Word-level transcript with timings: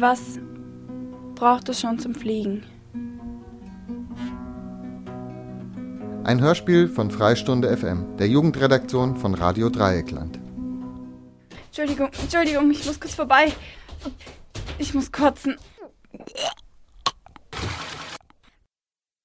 Was 0.00 0.38
braucht 1.34 1.68
es 1.68 1.80
schon 1.80 1.98
zum 1.98 2.14
Fliegen? 2.14 2.64
Ein 6.22 6.40
Hörspiel 6.40 6.86
von 6.86 7.10
Freistunde 7.10 7.76
FM, 7.76 8.16
der 8.16 8.28
Jugendredaktion 8.28 9.16
von 9.16 9.34
Radio 9.34 9.70
Dreieckland. 9.70 10.38
Entschuldigung, 11.66 12.10
Entschuldigung, 12.22 12.70
ich 12.70 12.86
muss 12.86 13.00
kurz 13.00 13.16
vorbei. 13.16 13.52
Ich 14.78 14.94
muss 14.94 15.10
kotzen. 15.10 15.56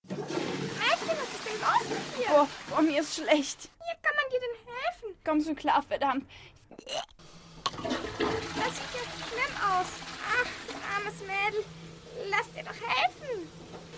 Mädchen, 0.07 0.25
was 1.19 1.29
ist 1.33 1.45
denn 1.45 1.59
los 1.61 1.85
mit 1.87 2.17
dir? 2.17 2.29
Boah, 2.29 2.47
boah, 2.69 2.81
mir 2.81 2.99
ist 2.99 3.13
schlecht. 3.13 3.69
Wie 3.77 3.95
kann 4.01 4.15
man 4.15 4.25
dir 4.31 4.39
denn 4.39 4.57
helfen? 4.65 5.17
Kommst 5.23 5.47
du 5.47 5.53
klar, 5.53 5.83
verdammt. 5.87 6.25
Das 7.77 7.83
sieht 7.83 8.91
ja 8.95 9.03
schlimm 9.27 9.55
aus. 9.61 9.87
Ach, 10.35 10.62
armes 11.03 11.19
Mädel. 11.21 11.63
Lass 12.29 12.51
dir 12.53 12.63
doch 12.63 12.87
helfen. 12.87 13.49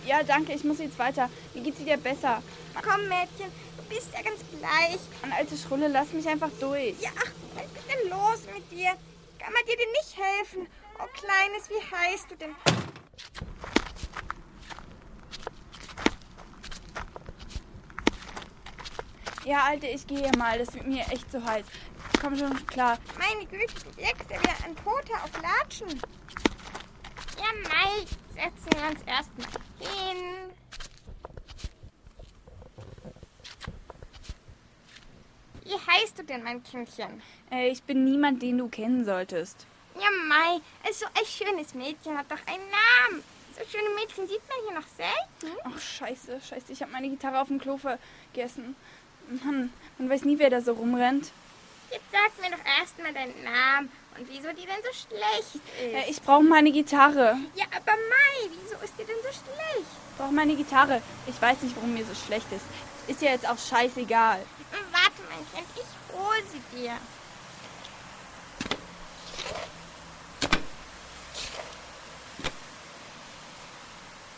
Ja, 0.06 0.24
danke, 0.24 0.54
ich 0.54 0.64
muss 0.64 0.80
jetzt 0.80 0.98
weiter. 1.00 1.30
Wie 1.54 1.62
geht's 1.62 1.84
dir 1.84 1.98
besser? 1.98 2.42
Komm, 2.82 3.08
Mädchen, 3.08 3.52
du 3.78 3.84
bist 3.90 4.10
ja 4.14 4.22
ganz 4.22 4.44
bleich. 4.44 5.00
Mann, 5.22 5.32
alte 5.32 5.58
Schrulle, 5.58 5.88
lass 5.88 6.14
mich 6.14 6.28
einfach 6.28 6.52
durch. 6.60 7.00
Ja, 7.00 7.10
ach, 7.18 7.32
was 7.56 7.66
ist 7.66 7.90
denn 7.90 8.10
los 8.10 8.40
mit 8.54 8.72
dir? 8.72 8.92
Kann 9.40 9.54
man 9.54 9.64
dir 9.66 9.78
denn 9.78 9.92
nicht 9.92 10.18
helfen? 10.18 10.68
Oh, 11.00 11.08
Kleines, 11.14 11.70
wie 11.70 11.96
heißt 11.96 12.32
du 12.32 12.36
denn? 12.36 12.56
Ja, 19.44 19.64
Alte, 19.66 19.88
ich 19.88 20.08
gehe 20.08 20.32
mal. 20.38 20.58
Das 20.58 20.74
wird 20.74 20.88
mir 20.88 21.06
echt 21.12 21.30
zu 21.32 21.44
heiß. 21.44 21.66
Komm 22.20 22.36
schon 22.36 22.66
klar. 22.66 22.98
Meine 23.20 23.46
Güte, 23.46 23.74
du 23.84 23.98
wirkst 23.98 24.30
ja 24.30 24.40
wieder 24.42 24.56
ein 24.66 24.76
Toter 24.76 25.24
auf 25.24 25.30
Latschen. 25.42 26.02
Wir 28.76 28.90
uns 28.90 29.02
erstmal 29.04 29.48
hin. 29.80 30.52
Wie 35.64 35.72
heißt 35.72 36.20
du 36.20 36.24
denn, 36.24 36.44
mein 36.44 36.62
Kindchen? 36.62 37.22
Äh, 37.50 37.70
ich 37.70 37.84
bin 37.84 38.04
niemand, 38.04 38.42
den 38.42 38.58
du 38.58 38.68
kennen 38.68 39.06
solltest. 39.06 39.66
Ja, 39.96 40.10
Mai, 40.28 40.60
so 40.92 41.06
ein 41.06 41.26
schönes 41.26 41.74
Mädchen 41.74 42.18
hat 42.18 42.30
doch 42.30 42.46
einen 42.48 42.66
Namen. 42.70 43.24
So 43.58 43.64
schöne 43.72 43.96
Mädchen 43.96 44.28
sieht 44.28 44.42
man 44.50 44.58
hier 44.68 44.78
noch 44.78 44.88
selten. 44.88 45.58
Ach, 45.64 45.80
scheiße, 45.80 46.42
scheiße. 46.42 46.74
Ich 46.74 46.82
habe 46.82 46.92
meine 46.92 47.10
Gitarre 47.10 47.40
auf 47.40 47.48
dem 47.48 47.62
Klo 47.62 47.78
vergessen. 47.78 48.76
Mann, 49.42 49.72
man 49.98 50.10
weiß 50.10 50.26
nie, 50.26 50.38
wer 50.38 50.50
da 50.50 50.60
so 50.60 50.74
rumrennt. 50.74 51.32
Jetzt 51.92 52.12
sag 52.12 52.38
mir 52.42 52.54
doch 52.54 52.66
erstmal 52.78 53.14
deinen 53.14 53.42
Namen 53.42 53.90
und 54.18 54.28
wieso 54.30 54.50
die 54.50 54.66
denn 54.66 54.82
so 54.84 54.94
schlecht 54.94 55.56
ist. 55.56 55.82
Äh, 55.82 56.10
ich 56.10 56.22
brauche 56.22 56.44
meine 56.44 56.72
Gitarre. 56.72 57.38
ja, 57.56 57.66
aber 57.76 57.94
Mai, 57.94 58.50
wieso 58.62 58.76
ist 58.84 58.98
dir 58.98 59.06
denn 59.06 59.16
so 59.24 59.30
schlecht? 59.30 59.88
Ich 60.12 60.18
brauche 60.18 60.32
meine 60.34 60.56
Gitarre. 60.56 61.02
Ich 61.28 61.42
weiß 61.42 61.62
nicht, 61.62 61.76
warum 61.76 61.94
mir 61.94 62.06
so 62.06 62.16
schlecht 62.16 62.48
ist. 62.52 62.64
Ist 63.08 63.22
ja 63.22 63.32
jetzt 63.32 63.48
auch 63.48 63.58
scheißegal. 63.58 64.40
Warte, 64.92 65.22
mein 65.30 65.46
Kind, 65.54 65.68
ich 65.76 66.18
hol 66.18 66.36
sie 66.52 66.78
dir. 66.78 66.94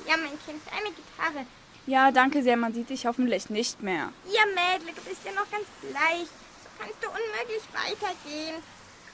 Ja, 0.08 0.16
mein 0.17 0.39
Kind, 0.45 0.61
deine 0.66 0.94
Gitarre. 0.95 1.45
Ja, 1.86 2.11
danke 2.11 2.42
sehr. 2.44 2.58
Man 2.58 2.73
sieht 2.73 2.89
dich 2.89 3.05
hoffentlich 3.05 3.50
nicht 3.50 3.81
mehr. 3.81 4.11
Ja, 4.25 4.42
Mädle, 4.48 4.94
du 4.94 5.02
bist 5.02 5.22
ja 5.25 5.31
noch 5.33 5.50
ganz 5.52 5.66
bleich. 5.81 6.28
So 6.64 6.70
kannst 6.80 6.98
du 7.02 7.08
unmöglich 7.08 7.64
weitergehen. 7.73 8.61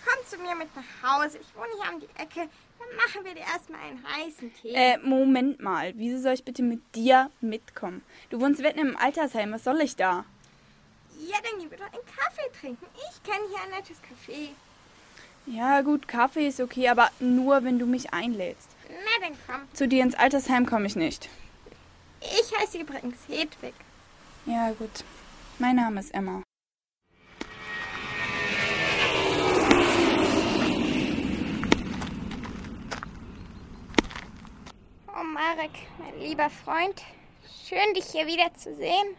Komm 0.06 0.26
zu 0.28 0.38
mir 0.38 0.56
mit 0.56 0.70
nach 0.76 0.84
Hause. 1.04 1.38
Ich 1.40 1.56
wohne 1.56 1.70
hier 1.82 1.94
um 1.94 2.00
die 2.00 2.22
Ecke. 2.22 2.50
Dann 2.80 2.96
machen 2.98 3.24
wir 3.24 3.34
dir 3.34 3.42
erstmal 3.42 3.82
einen 3.82 4.04
heißen 4.06 4.54
Tee. 4.56 4.74
Äh, 4.74 4.98
Moment 4.98 5.62
mal. 5.62 5.94
Wieso 5.96 6.22
soll 6.22 6.34
ich 6.34 6.44
bitte 6.44 6.64
mit 6.64 6.82
dir 6.96 7.30
mitkommen? 7.42 8.04
Du 8.30 8.42
wohnst 8.42 8.62
mitten 8.62 8.80
im 8.80 8.98
Altersheim. 8.98 9.54
Was 9.54 9.64
soll 9.64 9.82
ich 9.82 9.96
da? 9.96 10.26
Ja, 11.20 11.38
dann 11.44 11.60
gehen 11.60 11.72
wir 11.72 11.78
doch 11.78 11.92
einen 11.94 12.06
Kaffee 12.06 12.52
trinken. 12.60 12.86
Ich 12.96 13.24
kenne 13.24 13.46
hier 13.50 13.64
ein 13.64 13.70
nettes 13.70 13.98
Café. 14.00 14.50
Ja, 15.46 15.82
gut, 15.82 16.08
Kaffee 16.08 16.48
ist 16.48 16.62
okay, 16.62 16.88
aber 16.90 17.12
nur, 17.20 17.64
wenn 17.64 17.78
du 17.78 17.86
mich 17.86 18.14
einlädst. 18.14 18.70
Na, 18.90 19.28
dann 19.28 19.38
komm. 19.46 19.68
Zu 19.74 19.88
dir 19.88 20.02
ins 20.04 20.16
Altersheim 20.16 20.66
komme 20.66 20.88
ich 20.88 20.96
nicht. 20.96 21.30
Ich 22.22 22.58
heiße 22.58 22.80
übrigens 22.80 23.18
Hedwig. 23.28 23.74
Ja, 24.46 24.72
gut. 24.72 25.04
Mein 25.60 25.76
Name 25.76 26.00
ist 26.00 26.14
Emma. 26.14 26.42
Oh, 35.08 35.23
Marek, 35.34 35.72
mein 35.98 36.20
lieber 36.20 36.48
Freund. 36.48 37.02
Schön, 37.68 37.96
dich 37.96 38.06
hier 38.12 38.28
wieder 38.28 38.54
zu 38.54 38.76
sehen. 38.76 39.18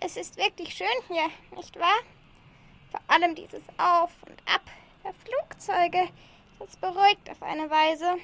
Es 0.00 0.16
ist 0.16 0.36
wirklich 0.36 0.74
schön 0.74 0.88
hier, 1.06 1.30
nicht 1.56 1.78
wahr? 1.78 2.00
Vor 2.90 3.00
allem 3.06 3.36
dieses 3.36 3.62
Auf 3.78 4.10
und 4.26 4.42
Ab 4.52 4.62
der 5.04 5.14
Flugzeuge. 5.14 6.08
Das 6.58 6.76
beruhigt 6.76 7.30
auf 7.30 7.40
eine 7.40 7.70
Weise. 7.70 8.16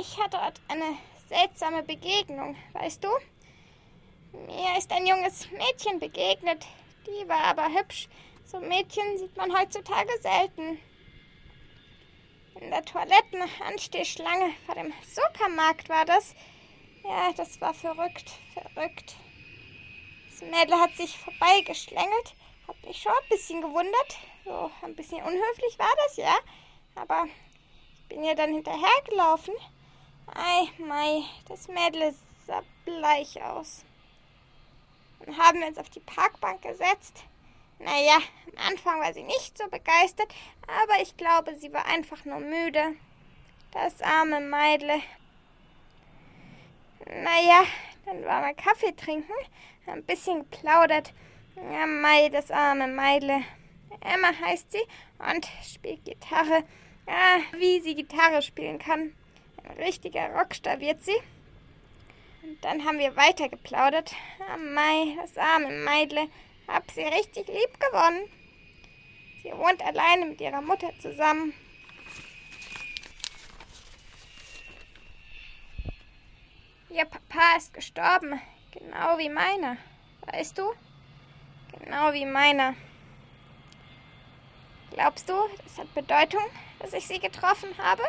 Ich 0.00 0.18
hatte 0.18 0.38
dort 0.38 0.60
eine 0.66 0.96
seltsame 1.28 1.84
Begegnung, 1.84 2.56
weißt 2.72 3.04
du? 3.04 3.08
Mir 4.32 4.76
ist 4.76 4.90
ein 4.90 5.06
junges 5.06 5.48
Mädchen 5.52 6.00
begegnet. 6.00 6.66
Die 7.06 7.28
war 7.28 7.44
aber 7.44 7.68
hübsch. 7.68 8.08
So 8.44 8.58
Mädchen 8.58 9.16
sieht 9.16 9.36
man 9.36 9.56
heutzutage 9.56 10.10
selten. 10.22 10.80
In 12.60 12.70
der 12.70 12.84
Toilettenanstehschlange 12.84 14.52
vor 14.66 14.74
dem 14.74 14.92
Supermarkt 15.06 15.88
war 15.88 16.04
das. 16.04 16.34
Ja, 17.04 17.32
das 17.36 17.60
war 17.60 17.72
verrückt, 17.72 18.32
verrückt. 18.52 19.14
Das 20.30 20.40
Mädel 20.42 20.74
hat 20.80 20.92
sich 20.96 21.16
vorbeigeschlängelt. 21.18 22.34
Hat 22.66 22.76
mich 22.84 23.00
schon 23.00 23.12
ein 23.12 23.28
bisschen 23.28 23.60
gewundert. 23.60 24.18
So 24.44 24.70
ein 24.82 24.96
bisschen 24.96 25.22
unhöflich 25.22 25.78
war 25.78 25.94
das, 26.04 26.16
ja. 26.16 26.34
Aber 26.96 27.26
ich 27.94 28.08
bin 28.08 28.24
ihr 28.24 28.34
dann 28.34 28.52
hinterhergelaufen. 28.52 29.54
Ei, 30.34 30.68
Mai, 30.78 31.22
das 31.48 31.68
Mädel 31.68 32.12
sah 32.46 32.62
bleich 32.84 33.40
aus. 33.40 33.84
Dann 35.20 35.38
haben 35.38 35.60
wir 35.60 35.68
uns 35.68 35.78
auf 35.78 35.90
die 35.90 36.00
Parkbank 36.00 36.62
gesetzt. 36.62 37.22
Naja, 37.78 38.18
am 38.46 38.68
Anfang 38.70 39.00
war 39.00 39.12
sie 39.12 39.22
nicht 39.22 39.56
so 39.56 39.68
begeistert, 39.68 40.34
aber 40.66 41.00
ich 41.00 41.16
glaube, 41.16 41.54
sie 41.56 41.72
war 41.72 41.86
einfach 41.86 42.24
nur 42.24 42.40
müde. 42.40 42.96
Das 43.72 44.00
arme 44.02 44.40
Meidle. 44.40 45.00
Naja, 47.06 47.64
dann 48.04 48.24
war 48.24 48.40
mal 48.40 48.54
Kaffee 48.54 48.94
trinken, 48.96 49.32
ein 49.86 50.02
bisschen 50.04 50.48
geplaudert. 50.50 51.12
Ja, 51.56 51.86
Mai, 51.86 52.28
das 52.28 52.50
arme 52.50 52.86
Meidle. 52.86 53.42
Emma 54.00 54.32
heißt 54.40 54.72
sie 54.72 54.82
und 55.18 55.48
spielt 55.64 56.04
Gitarre. 56.04 56.64
Ja, 57.06 57.40
wie 57.58 57.80
sie 57.80 57.94
Gitarre 57.94 58.42
spielen 58.42 58.78
kann. 58.78 59.14
Ein 59.64 59.76
richtiger 59.78 60.30
Rockstar 60.34 60.80
wird 60.80 61.02
sie. 61.02 61.16
Und 62.42 62.62
dann 62.64 62.84
haben 62.84 62.98
wir 62.98 63.16
weiter 63.16 63.48
geplaudert. 63.48 64.14
Ah, 64.40 64.56
Mai, 64.56 65.16
das 65.20 65.36
arme 65.36 65.70
Meidle. 65.84 66.28
Hab 66.68 66.90
sie 66.90 67.02
richtig 67.02 67.48
lieb 67.48 67.80
gewonnen. 67.80 68.28
Sie 69.42 69.50
wohnt 69.52 69.82
alleine 69.82 70.26
mit 70.26 70.40
ihrer 70.40 70.60
Mutter 70.60 70.92
zusammen. 71.00 71.54
Ihr 76.90 77.06
Papa 77.06 77.56
ist 77.56 77.72
gestorben, 77.72 78.40
genau 78.70 79.18
wie 79.18 79.30
meiner. 79.30 79.78
Weißt 80.26 80.58
du? 80.58 80.74
Genau 81.78 82.12
wie 82.12 82.26
meiner. 82.26 82.74
Glaubst 84.90 85.28
du, 85.28 85.34
das 85.62 85.78
hat 85.78 85.94
Bedeutung, 85.94 86.42
dass 86.80 86.92
ich 86.92 87.06
sie 87.06 87.18
getroffen 87.18 87.70
habe? 87.78 88.02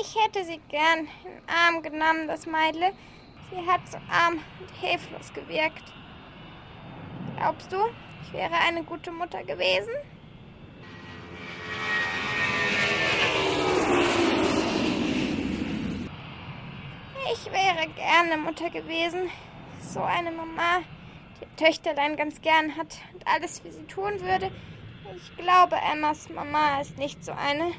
Ich 0.00 0.14
hätte 0.22 0.44
sie 0.44 0.60
gern 0.68 1.00
in 1.24 1.32
den 1.32 1.48
Arm 1.48 1.82
genommen, 1.82 2.28
das 2.28 2.46
Meidle. 2.46 2.92
Sie 3.50 3.66
hat 3.66 3.80
so 3.88 3.98
arm 4.08 4.40
und 4.60 4.70
hilflos 4.80 5.32
gewirkt. 5.32 5.92
Glaubst 7.42 7.72
du, 7.72 7.76
ich 8.22 8.32
wäre 8.32 8.54
eine 8.54 8.84
gute 8.84 9.10
Mutter 9.10 9.42
gewesen? 9.42 9.90
Ich 17.32 17.46
wäre 17.46 17.88
gerne 17.96 18.36
Mutter 18.36 18.70
gewesen. 18.70 19.28
So 19.80 20.04
eine 20.04 20.30
Mama, 20.30 20.82
die 21.40 21.64
Töchterlein 21.64 22.14
ganz 22.14 22.40
gern 22.42 22.76
hat 22.76 22.98
und 23.12 23.26
alles 23.26 23.58
für 23.58 23.72
sie 23.72 23.86
tun 23.86 24.20
würde. 24.20 24.52
Ich 25.16 25.36
glaube, 25.36 25.74
Emmas 25.92 26.28
Mama 26.28 26.80
ist 26.80 26.96
nicht 26.96 27.24
so 27.24 27.32
eine. 27.32 27.72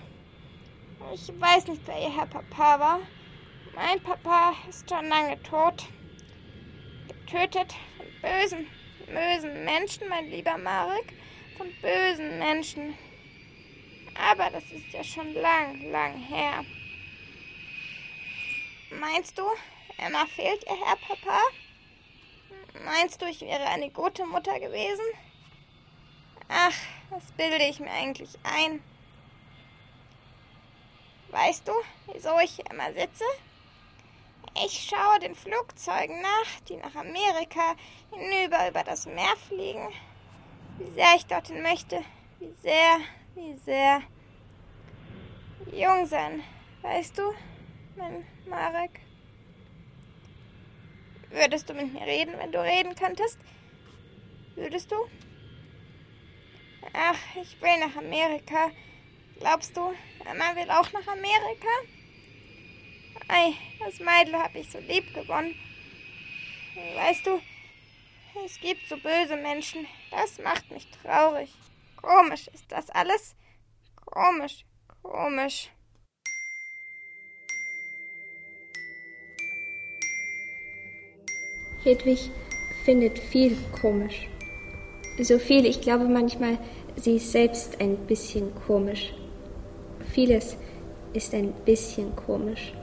Ich 1.14 1.32
weiß 1.40 1.68
nicht, 1.68 1.84
wer 1.86 2.02
ihr 2.02 2.14
Herr 2.14 2.26
Papa 2.26 2.82
war. 2.82 3.00
Mein 3.74 4.04
Papa 4.04 4.56
ist 4.68 4.90
schon 4.90 5.08
lange 5.08 5.42
tot. 5.44 5.86
Getötet 7.08 7.74
von 7.96 8.06
bösen, 8.22 8.68
bösen 9.06 9.64
Menschen, 9.64 10.08
mein 10.10 10.30
lieber 10.30 10.58
Marek. 10.58 11.14
Von 11.58 11.68
bösen 11.82 12.40
Menschen. 12.40 12.98
Aber 14.16 14.50
das 14.50 14.64
ist 14.66 14.92
ja 14.92 15.04
schon 15.04 15.34
lang, 15.34 15.92
lang 15.92 16.18
her. 16.18 16.66
Meinst 19.00 19.38
du, 19.38 19.44
Emma 19.98 20.26
fehlt 20.26 20.64
ihr 20.66 20.86
Herr 20.86 20.98
Papa? 20.98 21.40
Meinst 22.86 23.22
du, 23.22 23.26
ich 23.26 23.42
wäre 23.42 23.66
eine 23.68 23.90
gute 23.90 24.26
Mutter 24.26 24.60
gewesen? 24.60 25.06
Ach, 26.48 26.76
was 27.10 27.32
bilde 27.32 27.64
ich 27.64 27.80
mir 27.80 27.92
eigentlich 27.92 28.32
ein? 28.44 28.84
Weißt 31.30 31.68
du, 31.68 31.74
wieso 32.12 32.38
ich 32.40 32.52
hier 32.52 32.66
immer 32.70 32.94
sitze? 32.94 33.24
Ich 34.56 34.88
schaue 34.88 35.20
den 35.20 35.34
Flugzeugen 35.34 36.22
nach, 36.22 36.60
die 36.70 36.76
nach 36.78 36.96
Amerika 36.96 37.76
hinüber 38.12 38.70
über 38.70 38.84
das 38.84 39.08
Meer 39.08 39.36
fliegen. 39.48 39.88
Wie 40.78 40.92
sehr 40.92 41.16
ich 41.16 41.26
dorthin 41.26 41.62
möchte, 41.64 42.04
wie 42.40 42.54
sehr, 42.62 43.00
wie 43.36 43.58
sehr. 43.58 44.04
Jung 45.72 46.06
sein, 46.06 46.44
weißt 46.84 47.18
du, 47.18 47.34
mein 47.96 48.28
Marek? 48.46 49.00
Würdest 51.32 51.68
du 51.68 51.74
mit 51.74 51.92
mir 51.92 52.06
reden, 52.06 52.36
wenn 52.38 52.52
du 52.52 52.62
reden 52.62 52.94
könntest? 52.94 53.40
Würdest 54.56 54.92
du? 54.92 54.98
Ach, 56.94 57.18
ich 57.42 57.60
will 57.60 57.80
nach 57.80 57.96
Amerika. 57.96 58.70
Glaubst 59.40 59.76
du, 59.76 59.94
Emma 60.30 60.56
will 60.56 60.70
auch 60.70 60.92
nach 60.92 61.08
Amerika? 61.08 61.70
Ei, 63.36 63.56
das 63.80 64.00
Meidl 64.00 64.36
hab 64.36 64.54
ich 64.54 64.70
so 64.70 64.78
lieb 64.78 65.12
gewonnen. 65.16 65.56
Weißt 66.96 67.26
du, 67.26 67.42
es 68.46 68.60
gibt 68.60 68.88
so 68.88 68.96
böse 68.96 69.36
Menschen. 69.38 69.88
Das 70.12 70.38
macht 70.38 70.70
mich 70.70 70.88
traurig. 71.02 71.50
Komisch 72.00 72.48
ist 72.54 72.72
das 72.72 72.92
alles. 72.92 73.36
Komisch, 74.06 74.66
komisch. 75.02 75.72
Hedwig 81.84 82.30
findet 82.86 83.18
viel 83.18 83.58
komisch. 83.82 84.28
So 85.20 85.40
viel, 85.40 85.66
ich 85.66 85.82
glaube 85.82 86.08
manchmal, 86.08 86.60
sie 86.98 87.16
ist 87.16 87.32
selbst 87.32 87.82
ein 87.82 87.98
bisschen 88.06 88.54
komisch. 88.68 89.12
Vieles 90.14 90.56
ist 91.14 91.34
ein 91.34 91.52
bisschen 91.66 92.16
komisch. 92.16 92.74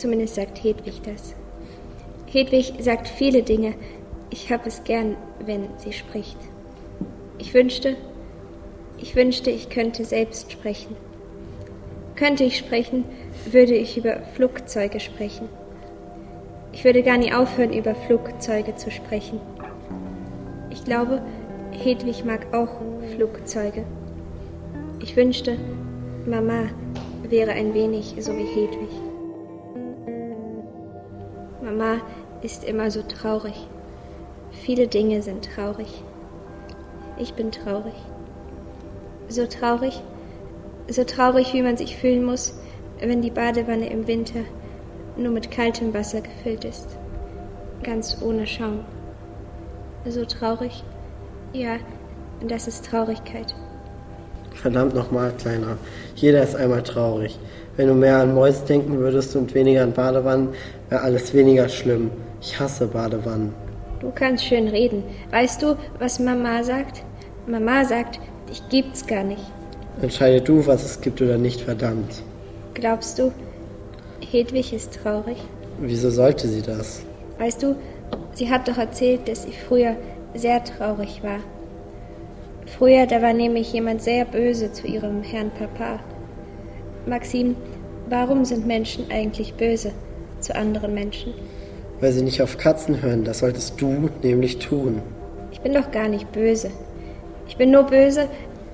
Zumindest 0.00 0.36
sagt 0.36 0.64
Hedwig 0.64 1.02
das. 1.02 1.34
Hedwig 2.24 2.72
sagt 2.78 3.06
viele 3.06 3.42
Dinge. 3.42 3.74
Ich 4.30 4.50
habe 4.50 4.66
es 4.66 4.82
gern, 4.82 5.14
wenn 5.44 5.68
sie 5.76 5.92
spricht. 5.92 6.38
Ich 7.36 7.52
wünschte, 7.52 7.96
ich 8.96 9.14
wünschte, 9.14 9.50
ich 9.50 9.68
könnte 9.68 10.06
selbst 10.06 10.50
sprechen. 10.52 10.96
Könnte 12.16 12.44
ich 12.44 12.56
sprechen, 12.56 13.04
würde 13.50 13.74
ich 13.74 13.98
über 13.98 14.22
Flugzeuge 14.34 15.00
sprechen. 15.00 15.50
Ich 16.72 16.82
würde 16.82 17.02
gar 17.02 17.18
nie 17.18 17.34
aufhören, 17.34 17.74
über 17.74 17.94
Flugzeuge 17.94 18.76
zu 18.76 18.90
sprechen. 18.90 19.38
Ich 20.70 20.82
glaube, 20.82 21.20
Hedwig 21.72 22.24
mag 22.24 22.54
auch 22.54 22.70
Flugzeuge. 23.16 23.84
Ich 25.02 25.14
wünschte, 25.14 25.58
Mama 26.24 26.70
wäre 27.28 27.50
ein 27.50 27.74
wenig 27.74 28.14
so 28.18 28.34
wie 28.34 28.46
Hedwig. 28.46 29.09
Mama 31.80 32.02
ist 32.42 32.62
immer 32.64 32.90
so 32.90 33.02
traurig. 33.02 33.66
Viele 34.50 34.86
Dinge 34.86 35.22
sind 35.22 35.46
traurig. 35.46 36.04
Ich 37.18 37.32
bin 37.32 37.50
traurig. 37.52 37.94
So 39.28 39.46
traurig, 39.46 40.02
so 40.88 41.04
traurig, 41.04 41.54
wie 41.54 41.62
man 41.62 41.78
sich 41.78 41.96
fühlen 41.96 42.24
muss, 42.24 42.60
wenn 43.00 43.22
die 43.22 43.30
Badewanne 43.30 43.88
im 43.88 44.06
Winter 44.06 44.40
nur 45.16 45.32
mit 45.32 45.50
kaltem 45.50 45.94
Wasser 45.94 46.20
gefüllt 46.20 46.64
ist, 46.64 46.98
ganz 47.82 48.20
ohne 48.20 48.46
Schaum. 48.46 48.84
So 50.04 50.24
traurig, 50.26 50.84
ja, 51.54 51.76
das 52.46 52.68
ist 52.68 52.84
Traurigkeit. 52.84 53.54
Verdammt 54.60 54.94
nochmal, 54.94 55.32
Kleiner. 55.38 55.78
Jeder 56.16 56.42
ist 56.42 56.54
einmal 56.54 56.82
traurig. 56.82 57.38
Wenn 57.78 57.88
du 57.88 57.94
mehr 57.94 58.18
an 58.18 58.34
Mäuse 58.34 58.62
denken 58.66 58.98
würdest 58.98 59.34
und 59.34 59.54
weniger 59.54 59.82
an 59.82 59.92
Badewannen, 59.92 60.50
wäre 60.90 61.00
alles 61.00 61.32
weniger 61.32 61.66
schlimm. 61.70 62.10
Ich 62.42 62.60
hasse 62.60 62.86
Badewannen. 62.86 63.54
Du 64.00 64.10
kannst 64.14 64.44
schön 64.44 64.68
reden. 64.68 65.02
Weißt 65.30 65.62
du, 65.62 65.76
was 65.98 66.18
Mama 66.18 66.62
sagt? 66.62 67.02
Mama 67.46 67.86
sagt, 67.86 68.20
dich 68.50 68.62
gibt's 68.68 69.06
gar 69.06 69.24
nicht. 69.24 69.42
Entscheide 70.02 70.42
du, 70.42 70.66
was 70.66 70.84
es 70.84 71.00
gibt 71.00 71.22
oder 71.22 71.38
nicht, 71.38 71.62
verdammt. 71.62 72.22
Glaubst 72.74 73.18
du, 73.18 73.32
Hedwig 74.30 74.74
ist 74.74 74.98
traurig? 75.02 75.38
Wieso 75.80 76.10
sollte 76.10 76.48
sie 76.48 76.62
das? 76.62 77.02
Weißt 77.38 77.62
du, 77.62 77.76
sie 78.34 78.50
hat 78.50 78.68
doch 78.68 78.76
erzählt, 78.76 79.26
dass 79.26 79.44
sie 79.44 79.52
früher 79.52 79.96
sehr 80.34 80.62
traurig 80.62 81.22
war. 81.22 81.40
Früher, 82.78 83.06
da 83.06 83.20
war 83.20 83.32
nämlich 83.32 83.72
jemand 83.72 84.00
sehr 84.00 84.24
böse 84.24 84.72
zu 84.72 84.86
ihrem 84.86 85.22
Herrn 85.22 85.50
Papa. 85.50 85.98
Maxim, 87.06 87.56
warum 88.08 88.44
sind 88.44 88.66
Menschen 88.66 89.10
eigentlich 89.10 89.54
böse 89.54 89.92
zu 90.38 90.54
anderen 90.54 90.94
Menschen? 90.94 91.34
Weil 92.00 92.12
sie 92.12 92.22
nicht 92.22 92.40
auf 92.40 92.58
Katzen 92.58 93.02
hören, 93.02 93.24
das 93.24 93.40
solltest 93.40 93.80
du 93.80 94.08
nämlich 94.22 94.58
tun. 94.58 95.02
Ich 95.52 95.60
bin 95.60 95.74
doch 95.74 95.90
gar 95.90 96.08
nicht 96.08 96.30
böse. 96.32 96.70
Ich 97.48 97.56
bin 97.56 97.72
nur 97.72 97.82
böse, 97.82 98.28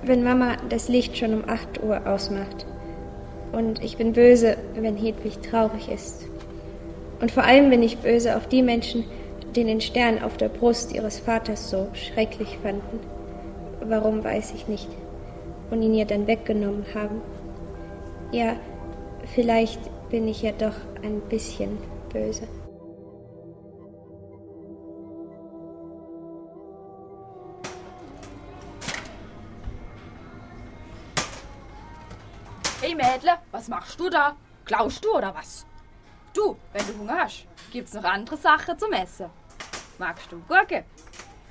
wenn 0.05 0.23
Mama 0.23 0.57
das 0.69 0.89
Licht 0.89 1.17
schon 1.17 1.33
um 1.33 1.49
8 1.49 1.83
Uhr 1.83 2.07
ausmacht. 2.07 2.67
Und 3.53 3.83
ich 3.83 3.97
bin 3.97 4.13
böse, 4.13 4.57
wenn 4.75 4.97
Hedwig 4.97 5.41
traurig 5.41 5.89
ist. 5.89 6.27
Und 7.21 7.31
vor 7.31 7.45
allem 7.45 7.71
bin 7.71 7.83
ich 7.83 7.99
böse 7.99 8.37
auf 8.37 8.47
die 8.47 8.63
Menschen, 8.63 9.05
die 9.55 9.65
den 9.65 9.81
Stern 9.81 10.23
auf 10.23 10.37
der 10.37 10.51
Brust 10.51 10.93
ihres 10.93 11.19
Vaters 11.19 11.71
so 11.71 11.89
schrecklich 11.95 12.59
fanden. 12.63 13.16
Warum 13.89 14.25
weiß 14.25 14.53
ich 14.55 14.67
nicht. 14.67 14.89
Und 15.71 15.83
ihn 15.83 15.95
ihr 15.95 16.07
dann 16.07 16.27
weggenommen 16.27 16.85
haben. 16.95 17.21
Ja, 18.33 18.57
vielleicht 19.35 19.81
bin 20.11 20.27
ich 20.27 20.43
ja 20.43 20.53
doch 20.53 20.75
ein 21.03 21.21
bisschen 21.29 21.79
böse. 22.13 22.49
Hey 32.81 32.95
Mädle, 32.95 33.39
was 33.53 33.69
machst 33.69 33.99
du 33.99 34.09
da? 34.11 34.37
Klaust 34.65 35.05
du 35.05 35.17
oder 35.17 35.35
was? 35.35 35.65
Du, 36.35 36.57
wenn 36.73 36.87
du 36.87 36.99
Hunger 36.99 37.25
hast, 37.25 37.47
gibt's 37.73 37.95
noch 37.95 38.05
andere 38.05 38.37
Sachen 38.37 38.79
zum 38.79 38.93
Essen. 38.93 39.31
Magst 39.99 40.31
du 40.31 40.41
Gurke? 40.47 40.85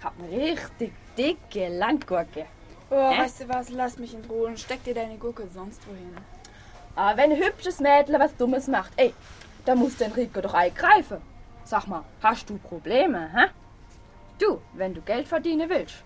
Ich 0.05 0.11
hab 0.11 0.19
eine 0.19 0.51
richtig 0.51 0.93
dicke 1.17 1.67
Landgurke. 1.67 2.45
Oh, 2.91 3.09
Hä? 3.09 3.21
weißt 3.23 3.41
du 3.41 3.49
was, 3.49 3.69
lass 3.71 3.97
mich 3.97 4.13
in 4.13 4.23
Ruhe 4.25 4.49
und 4.49 4.59
steck 4.59 4.83
dir 4.83 4.93
deine 4.93 5.17
Gurke 5.17 5.47
sonst 5.51 5.81
wohin. 5.87 6.15
Aber 6.95 7.17
wenn 7.17 7.31
ein 7.31 7.41
hübsches 7.41 7.79
Mädle 7.79 8.19
was 8.19 8.35
Dummes 8.35 8.67
macht, 8.67 8.91
ey, 8.97 9.15
da 9.65 9.73
muss 9.73 9.97
der 9.97 10.09
Enrico 10.09 10.41
doch 10.41 10.53
eingreifen. 10.53 11.23
Sag 11.63 11.87
mal, 11.87 12.03
hast 12.21 12.47
du 12.47 12.59
Probleme, 12.59 13.31
hä? 13.33 13.49
Du, 14.37 14.61
wenn 14.73 14.93
du 14.93 15.01
Geld 15.01 15.27
verdienen 15.27 15.71
willst, 15.71 16.03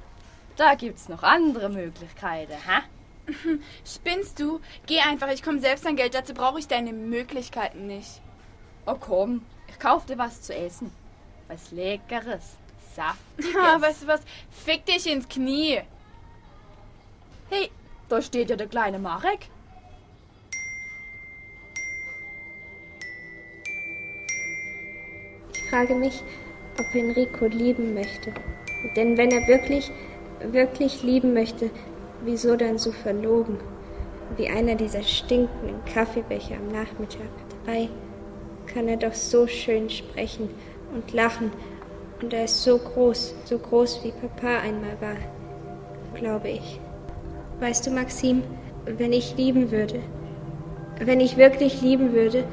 da 0.55 0.75
gibt's 0.75 1.09
noch 1.09 1.23
andere 1.23 1.67
Möglichkeiten, 1.67 2.53
hä? 2.53 3.33
Spinnst 3.85 4.39
du? 4.39 4.61
Geh 4.85 5.01
einfach, 5.01 5.27
ich 5.27 5.43
komme 5.43 5.59
selbst 5.59 5.85
an 5.85 5.97
Geld, 5.97 6.13
dazu 6.13 6.33
brauche 6.33 6.59
ich 6.59 6.69
deine 6.69 6.93
Möglichkeiten 6.93 7.87
nicht. 7.87 8.21
Oh 8.85 8.95
komm, 8.97 9.45
ich 9.67 9.77
kauf 9.77 10.05
dir 10.05 10.17
was 10.17 10.41
zu 10.41 10.55
essen. 10.55 10.89
Was 11.49 11.71
Leckeres, 11.71 12.58
Saftiges. 12.99 13.53
Ja, 13.53 13.81
weißt 13.81 14.03
du 14.03 14.07
was? 14.07 14.21
Fick 14.51 14.85
dich 14.85 15.09
ins 15.09 15.27
Knie. 15.27 15.79
Hey, 17.49 17.71
da 18.09 18.21
steht 18.21 18.49
ja 18.49 18.55
der 18.55 18.67
kleine 18.67 18.99
Marek. 18.99 19.47
Ich 25.53 25.69
frage 25.69 25.95
mich, 25.95 26.21
ob 26.79 26.93
Enrico 26.93 27.45
lieben 27.45 27.93
möchte. 27.93 28.33
Denn 28.95 29.17
wenn 29.17 29.31
er 29.31 29.47
wirklich, 29.47 29.91
wirklich 30.41 31.03
lieben 31.03 31.33
möchte, 31.33 31.69
wieso 32.23 32.55
dann 32.55 32.77
so 32.77 32.91
verlogen? 32.91 33.59
Wie 34.35 34.49
einer 34.49 34.75
dieser 34.75 35.03
stinkenden 35.03 35.83
Kaffeebecher 35.85 36.55
am 36.55 36.67
Nachmittag. 36.67 37.29
Dabei 37.65 37.89
kann 38.67 38.87
er 38.87 38.97
doch 38.97 39.13
so 39.13 39.47
schön 39.47 39.89
sprechen 39.89 40.49
und 40.93 41.13
lachen. 41.13 41.51
Und 42.21 42.33
er 42.33 42.45
ist 42.45 42.63
so 42.63 42.77
groß, 42.77 43.33
so 43.45 43.57
groß 43.57 44.01
wie 44.03 44.11
Papa 44.11 44.59
einmal 44.59 44.97
war, 44.99 45.15
glaube 46.15 46.49
ich. 46.49 46.79
Weißt 47.59 47.87
du, 47.87 47.91
Maxim, 47.91 48.43
wenn 48.85 49.13
ich 49.13 49.37
lieben 49.37 49.71
würde, 49.71 49.99
wenn 50.99 51.21
ich 51.21 51.37
wirklich 51.37 51.81
lieben 51.81 52.13
würde, 52.13 52.43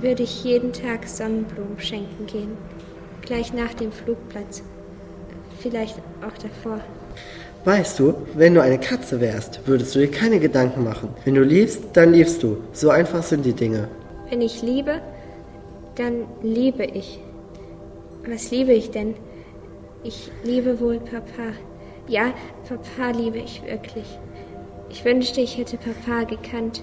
würde 0.00 0.24
ich 0.24 0.42
jeden 0.42 0.72
Tag 0.72 1.06
Sonnenblumen 1.06 1.78
schenken 1.78 2.26
gehen. 2.26 2.56
Gleich 3.22 3.52
nach 3.52 3.74
dem 3.74 3.92
Flugplatz. 3.92 4.62
Vielleicht 5.60 5.98
auch 6.20 6.36
davor. 6.38 6.80
Weißt 7.64 7.98
du, 7.98 8.14
wenn 8.34 8.54
du 8.54 8.62
eine 8.62 8.78
Katze 8.78 9.20
wärst, 9.20 9.66
würdest 9.66 9.94
du 9.94 10.00
dir 10.00 10.10
keine 10.10 10.38
Gedanken 10.38 10.84
machen. 10.84 11.08
Wenn 11.24 11.34
du 11.34 11.42
liebst, 11.42 11.82
dann 11.94 12.12
liebst 12.12 12.42
du. 12.42 12.58
So 12.72 12.90
einfach 12.90 13.22
sind 13.22 13.44
die 13.44 13.52
Dinge. 13.52 13.88
Wenn 14.30 14.40
ich 14.40 14.62
liebe, 14.62 15.00
dann 15.96 16.26
liebe 16.42 16.84
ich. 16.84 17.20
Was 18.28 18.50
liebe 18.50 18.72
ich 18.72 18.90
denn? 18.90 19.14
Ich 20.02 20.30
liebe 20.44 20.80
wohl 20.80 20.98
Papa. 20.98 21.52
Ja, 22.08 22.32
Papa 22.68 23.10
liebe 23.16 23.38
ich 23.38 23.62
wirklich. 23.64 24.18
Ich 24.90 25.04
wünschte, 25.04 25.40
ich 25.40 25.56
hätte 25.58 25.76
Papa 25.76 26.24
gekannt. 26.24 26.82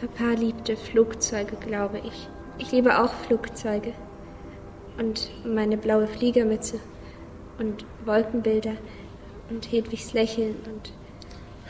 Papa 0.00 0.32
liebte 0.38 0.76
Flugzeuge, 0.76 1.56
glaube 1.56 1.98
ich. 1.98 2.28
Ich 2.58 2.72
liebe 2.72 2.98
auch 3.02 3.12
Flugzeuge. 3.26 3.92
Und 4.98 5.30
meine 5.44 5.76
blaue 5.76 6.06
Fliegermütze. 6.06 6.78
Und 7.58 7.84
Wolkenbilder. 8.04 8.74
Und 9.50 9.70
Hedwigs 9.70 10.12
Lächeln. 10.12 10.56
Und 10.66 10.92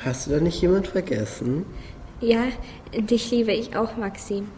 Hast 0.04 0.26
du 0.26 0.30
da 0.33 0.40
nicht 0.40 0.61
jemand 0.62 0.87
vergessen? 0.87 1.66
ja, 2.21 2.45
dich 2.95 3.30
liebe 3.30 3.52
ich 3.52 3.76
auch, 3.76 3.97
Maxim. 3.97 4.49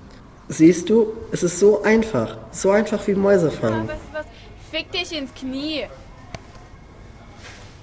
Siehst 0.48 0.90
du, 0.90 1.12
es 1.30 1.42
ist 1.44 1.58
so 1.60 1.82
einfach. 1.82 2.36
So 2.50 2.70
einfach 2.70 3.06
wie 3.06 3.14
Mäuse 3.14 3.50
fangen. 3.50 3.88
Was? 3.88 4.11
Fick 4.72 4.90
dich 4.90 5.12
ins 5.12 5.34
Knie. 5.34 5.86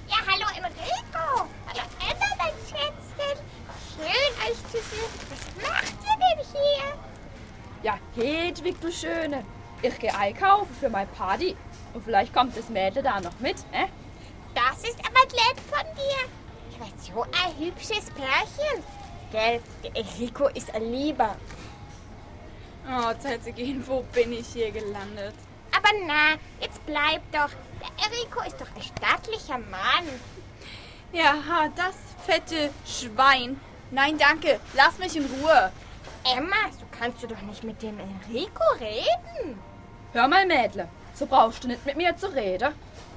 Ja, 0.08 0.16
hallo 0.26 0.44
Enrico. 0.56 1.46
Hallo 1.68 1.82
Emma, 2.00 2.26
mein 2.36 2.52
Schätzchen. 2.66 3.38
Schön, 3.94 4.32
euch 4.44 4.58
zu 4.72 4.78
sehen. 4.78 5.12
Was 5.30 5.68
macht 5.68 5.94
ihr 6.02 6.16
denn 6.18 6.44
hier? 6.52 6.88
Ja, 7.84 7.96
Hedwig, 8.16 8.80
du 8.80 8.90
Schöne. 8.90 9.44
Ich 9.82 10.00
gehe 10.00 10.12
einkaufen 10.12 10.74
für 10.80 10.88
mein 10.88 11.06
Party. 11.10 11.56
Und 11.94 12.04
vielleicht 12.04 12.34
kommt 12.34 12.56
das 12.56 12.68
Mädel 12.68 13.04
da 13.04 13.20
noch 13.20 13.38
mit, 13.38 13.58
äh? 13.70 13.86
Das 14.52 14.82
ist 14.82 14.98
aber 14.98 15.20
nett 15.26 15.60
von 15.70 15.86
dir. 15.94 16.28
Ich 16.72 16.80
weiß, 16.80 17.14
so 17.14 17.22
ein 17.22 17.56
hübsches 17.56 18.10
Pärchen. 18.10 18.82
Gell, 19.30 19.60
der 19.84 19.96
Enrico 19.96 20.48
ist 20.48 20.74
ein 20.74 20.90
Lieber. 20.90 21.36
Oh, 22.84 23.12
Zeit 23.20 23.44
zu 23.44 23.52
gehen, 23.52 23.84
wo 23.86 24.02
bin 24.12 24.32
ich 24.32 24.48
hier 24.48 24.72
gelandet? 24.72 25.34
Aber 25.82 25.96
na, 26.06 26.36
jetzt 26.60 26.84
bleib 26.86 27.22
doch. 27.32 27.50
Der 27.80 28.06
Enrico 28.06 28.40
ist 28.46 28.60
doch 28.60 28.66
ein 28.74 28.82
stattlicher 28.82 29.58
Mann. 29.58 30.06
Ja, 31.12 31.34
das 31.74 31.96
fette 32.24 32.70
Schwein. 32.86 33.60
Nein, 33.90 34.18
danke, 34.18 34.60
lass 34.74 34.98
mich 34.98 35.16
in 35.16 35.24
Ruhe. 35.24 35.72
Emma, 36.24 36.70
so 36.78 36.84
kannst 36.96 37.22
du 37.22 37.26
doch 37.26 37.40
nicht 37.42 37.64
mit 37.64 37.82
dem 37.82 37.98
Enrico 37.98 38.62
reden. 38.78 39.58
Hör 40.12 40.28
mal, 40.28 40.46
Mädle, 40.46 40.88
so 41.14 41.26
brauchst 41.26 41.64
du 41.64 41.68
nicht 41.68 41.84
mit 41.86 41.96
mir 41.96 42.16
zu 42.16 42.32
reden. 42.32 42.74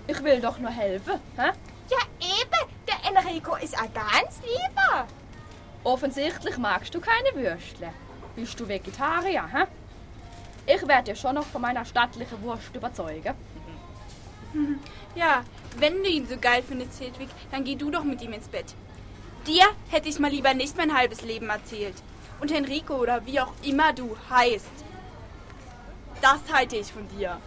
Ich 0.08 0.24
will 0.24 0.40
doch 0.40 0.58
nur 0.58 0.72
helfen, 0.72 1.20
hä? 1.38 1.52
Ja, 1.90 1.98
eben, 2.20 2.72
der 2.88 3.10
Enrico 3.10 3.56
ist 3.56 3.78
ein 3.78 3.94
ganz 3.94 4.40
lieber. 4.42 5.06
Offensichtlich 5.84 6.58
magst 6.58 6.96
du 6.96 7.02
keine 7.02 7.36
Würstle. 7.36 7.94
Bist 8.36 8.60
du 8.60 8.68
Vegetarier, 8.68 9.48
hä? 9.52 9.66
Ich 10.66 10.88
werde 10.88 11.12
dir 11.12 11.16
schon 11.16 11.36
noch 11.36 11.46
von 11.46 11.62
meiner 11.62 11.86
stattlichen 11.86 12.42
Wurst 12.42 12.76
überzeugen. 12.76 13.34
Ja, 15.16 15.44
wenn 15.78 16.02
du 16.02 16.10
ihn 16.10 16.28
so 16.28 16.38
geil 16.42 16.64
findest, 16.68 17.00
Hedwig, 17.00 17.30
dann 17.52 17.64
geh 17.64 17.76
du 17.76 17.92
doch 17.92 18.04
mit 18.04 18.20
ihm 18.24 18.34
ins 18.34 18.48
Bett. 18.48 18.66
Dir 19.46 19.66
hätte 19.90 20.10
ich 20.10 20.18
mal 20.18 20.32
lieber 20.32 20.56
nicht 20.56 20.76
mein 20.76 20.98
halbes 20.98 21.22
Leben 21.22 21.50
erzählt. 21.50 21.94
Und 22.40 22.52
Enrico 22.52 22.96
oder 22.96 23.24
wie 23.28 23.40
auch 23.40 23.54
immer 23.62 23.94
du 23.94 24.18
heißt. 24.32 24.72
Das 26.20 26.40
halte 26.52 26.78
ich 26.78 26.92
von 26.92 27.08
dir. 27.10 27.38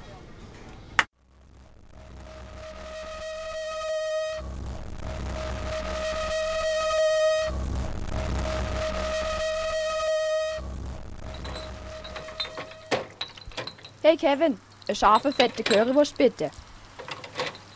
Hey 14.09 14.17
Kevin, 14.17 14.57
eine 14.87 14.95
scharfe, 14.95 15.33
fette 15.33 15.65
Currywurst 15.65 16.17
bitte. 16.17 16.53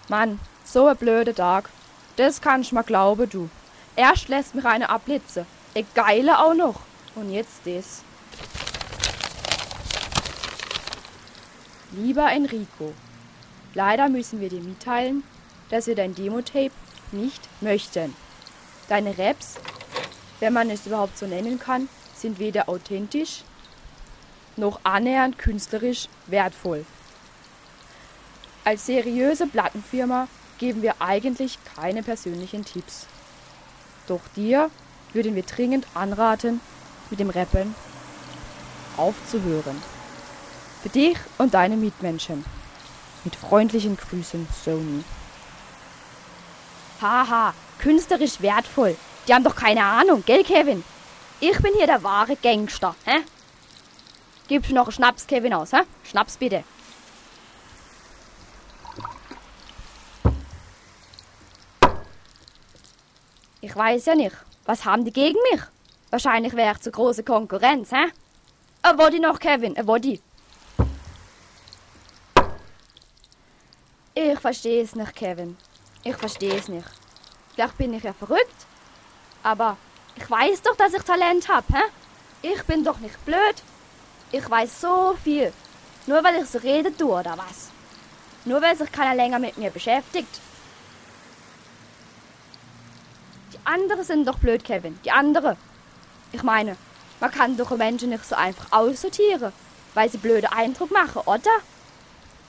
Mann, 0.09 0.39
so 0.65 0.87
ein 0.87 0.97
blöder 0.97 1.35
Tag. 1.35 1.69
Das 2.15 2.41
kannst 2.41 2.71
du 2.71 2.77
mir 2.77 2.85
glauben, 2.85 3.29
du. 3.29 3.51
Erst 3.97 4.29
lässt 4.29 4.55
mich 4.55 4.65
eine 4.65 4.91
abblitzen. 4.91 5.45
Ein 5.75 5.87
geiler 5.93 6.47
auch 6.47 6.55
noch. 6.55 6.83
Und 7.17 7.33
jetzt 7.33 7.63
das. 7.65 8.05
Lieber 11.91 12.31
Enrico, 12.31 12.93
leider 13.75 14.09
müssen 14.09 14.41
wir 14.41 14.51
dir 14.51 14.63
mitteilen, 14.63 15.25
dass 15.69 15.89
wir 15.89 15.97
dein 15.97 16.15
Demo-Tape 16.15 16.71
nicht 17.11 17.43
möchten. 17.61 18.15
Deine 18.89 19.19
Raps, 19.19 19.57
wenn 20.39 20.53
man 20.53 20.71
es 20.71 20.87
überhaupt 20.87 21.19
so 21.19 21.27
nennen 21.27 21.59
kann, 21.59 21.89
sind 22.15 22.39
weder 22.39 22.69
authentisch 22.69 23.43
noch 24.61 24.81
annähernd 24.85 25.39
künstlerisch 25.39 26.09
wertvoll. 26.27 26.85
Als 28.65 28.87
seriöse 28.87 29.47
Plattenfirma 29.47 30.29
geben 30.59 30.83
wir 30.83 31.01
eigentlich 31.01 31.59
keine 31.75 32.03
persönlichen 32.03 32.65
Tipps. 32.65 33.07
Doch 34.07 34.21
dir 34.37 34.71
würden 35.13 35.35
wir 35.35 35.43
dringend 35.43 35.87
anraten, 35.95 36.61
mit 37.11 37.19
dem 37.19 37.31
Rappen 37.31 37.75
aufzuhören. 38.97 39.83
Für 40.83 40.89
dich 40.89 41.17
und 41.39 41.55
deine 41.55 41.77
Mitmenschen. 41.77 42.45
Mit 43.25 43.37
freundlichen 43.37 43.97
Grüßen, 43.97 44.47
Sony. 44.65 45.05
Haha, 47.01 47.55
künstlerisch 47.79 48.41
wertvoll. 48.41 48.97
Die 49.27 49.35
haben 49.35 49.45
doch 49.45 49.57
keine 49.57 49.85
Ahnung, 49.85 50.23
gell, 50.25 50.45
Kevin? 50.45 50.85
Ich 51.41 51.59
bin 51.59 51.73
hier 51.77 51.87
der 51.87 52.03
wahre 52.03 52.37
Gangster, 52.37 52.95
hä? 53.05 53.21
Gibst 54.51 54.73
noch 54.73 54.91
Schnaps, 54.91 55.29
Kevin, 55.29 55.55
aus, 55.55 55.73
hä? 55.73 55.83
Schnaps 56.03 56.37
bitte. 56.37 56.65
Ich 63.61 63.77
weiß 63.77 64.07
ja 64.07 64.17
nicht. 64.17 64.35
Was 64.65 64.85
haben 64.85 65.05
die 65.05 65.13
gegen 65.13 65.39
mich? 65.53 65.61
Wahrscheinlich 66.11 66.53
wäre 66.55 66.73
ich 66.73 66.81
zu 66.81 66.91
große 66.91 67.23
Konkurrenz, 67.23 67.93
hä? 67.93 68.11
Ein 68.83 68.99
Woddy 68.99 69.21
noch, 69.21 69.39
Kevin, 69.39 69.77
ein 69.77 69.87
Woddy. 69.87 70.21
Ich 74.15 74.41
verstehe 74.41 74.83
es 74.83 74.97
nicht, 74.97 75.15
Kevin. 75.15 75.57
Ich 76.03 76.17
verstehe 76.17 76.57
es 76.57 76.67
nicht. 76.67 76.89
Vielleicht 77.55 77.79
bin 77.79 77.95
ich 77.95 78.03
ja 78.03 78.13
verrückt. 78.13 78.67
Aber 79.45 79.77
ich 80.17 80.29
weiß 80.29 80.63
doch, 80.63 80.75
dass 80.75 80.93
ich 80.93 81.03
Talent 81.05 81.49
habe, 81.49 81.67
hä? 81.73 81.83
Ich 82.43 82.65
bin 82.65 82.83
doch 82.83 82.99
nicht 82.99 83.25
blöd. 83.25 83.63
Ich 84.33 84.49
weiß 84.49 84.81
so 84.81 85.17
viel. 85.23 85.53
Nur 86.07 86.23
weil 86.23 86.43
ich 86.43 86.49
so 86.49 86.59
reden 86.59 86.97
tue, 86.97 87.13
oder 87.13 87.37
was? 87.37 87.71
Nur 88.45 88.63
weil 88.63 88.77
sich 88.77 88.91
keiner 88.91 89.15
länger 89.15 89.39
mit 89.39 89.59
mir 89.59 89.71
beschäftigt. 89.71 90.41
Die 93.53 93.59
anderen 93.65 94.05
sind 94.05 94.27
doch 94.27 94.39
blöd, 94.39 94.65
Kevin. 94.65 94.99
Die 95.05 95.11
anderen. 95.11 95.57
Ich 96.33 96.43
meine, 96.43 96.77
man 97.19 97.31
kann 97.31 97.57
doch 97.57 97.71
Menschen 97.77 98.11
nicht 98.11 98.25
so 98.25 98.37
einfach 98.37 98.67
aussortieren, 98.71 99.53
weil 99.95 100.09
sie 100.09 100.19
blöde 100.19 100.53
Eindruck 100.53 100.91
machen, 100.91 101.23
oder? 101.27 101.51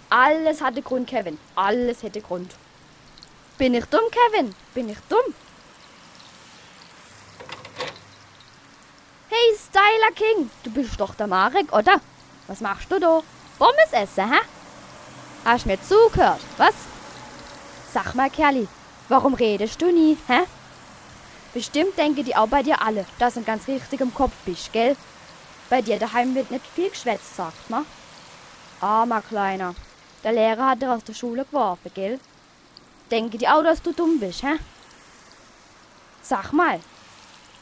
Alles 0.09 0.61
hatte 0.61 0.81
Grund, 0.81 1.07
Kevin. 1.07 1.39
Alles 1.55 2.03
hätte 2.03 2.21
Grund. 2.21 2.53
Bin 3.57 3.73
ich 3.73 3.85
dumm, 3.85 4.03
Kevin? 4.11 4.53
Bin 4.73 4.89
ich 4.89 4.97
dumm? 5.09 5.33
Hey, 9.41 9.57
Styler 9.57 10.11
King, 10.13 10.51
du 10.63 10.69
bist 10.69 10.99
doch 10.99 11.15
der 11.15 11.25
Marek, 11.25 11.73
oder? 11.73 11.99
Was 12.47 12.61
machst 12.61 12.91
du 12.91 12.99
da? 12.99 13.21
Pommes 13.57 13.91
essen, 13.91 14.31
hä? 14.31 14.39
Hast 15.45 15.65
mir 15.65 15.81
zugehört, 15.81 16.41
was? 16.57 16.75
Sag 17.91 18.13
mal, 18.13 18.29
Kerli, 18.29 18.67
warum 19.09 19.33
redest 19.33 19.81
du 19.81 19.91
nie, 19.91 20.17
hä? 20.27 20.41
Bestimmt 21.53 21.97
denken 21.97 22.23
die 22.23 22.35
auch 22.35 22.49
bei 22.49 22.61
dir 22.61 22.81
alle, 22.81 23.05
dass 23.17 23.33
du 23.33 23.41
ganz 23.41 23.67
richtig 23.67 24.01
im 24.01 24.13
Kopf 24.13 24.33
bist, 24.45 24.71
gell? 24.73 24.95
Bei 25.69 25.81
dir 25.81 25.97
daheim 25.97 26.35
wird 26.35 26.51
nicht 26.51 26.67
viel 26.67 26.89
geschwätzt, 26.89 27.35
sagt 27.35 27.69
man. 27.69 27.85
Armer 28.79 29.23
Kleiner. 29.23 29.73
Der 30.23 30.33
Lehrer 30.33 30.69
hat 30.69 30.81
dich 30.81 30.89
aus 30.89 31.03
der 31.03 31.15
Schule 31.15 31.45
geworfen, 31.45 31.91
gell? 31.95 32.19
Denke 33.09 33.39
die 33.39 33.47
auch, 33.47 33.63
dass 33.63 33.81
du 33.81 33.91
dumm 33.91 34.19
bist, 34.19 34.43
hä? 34.43 34.59
Sag 36.21 36.53
mal, 36.53 36.79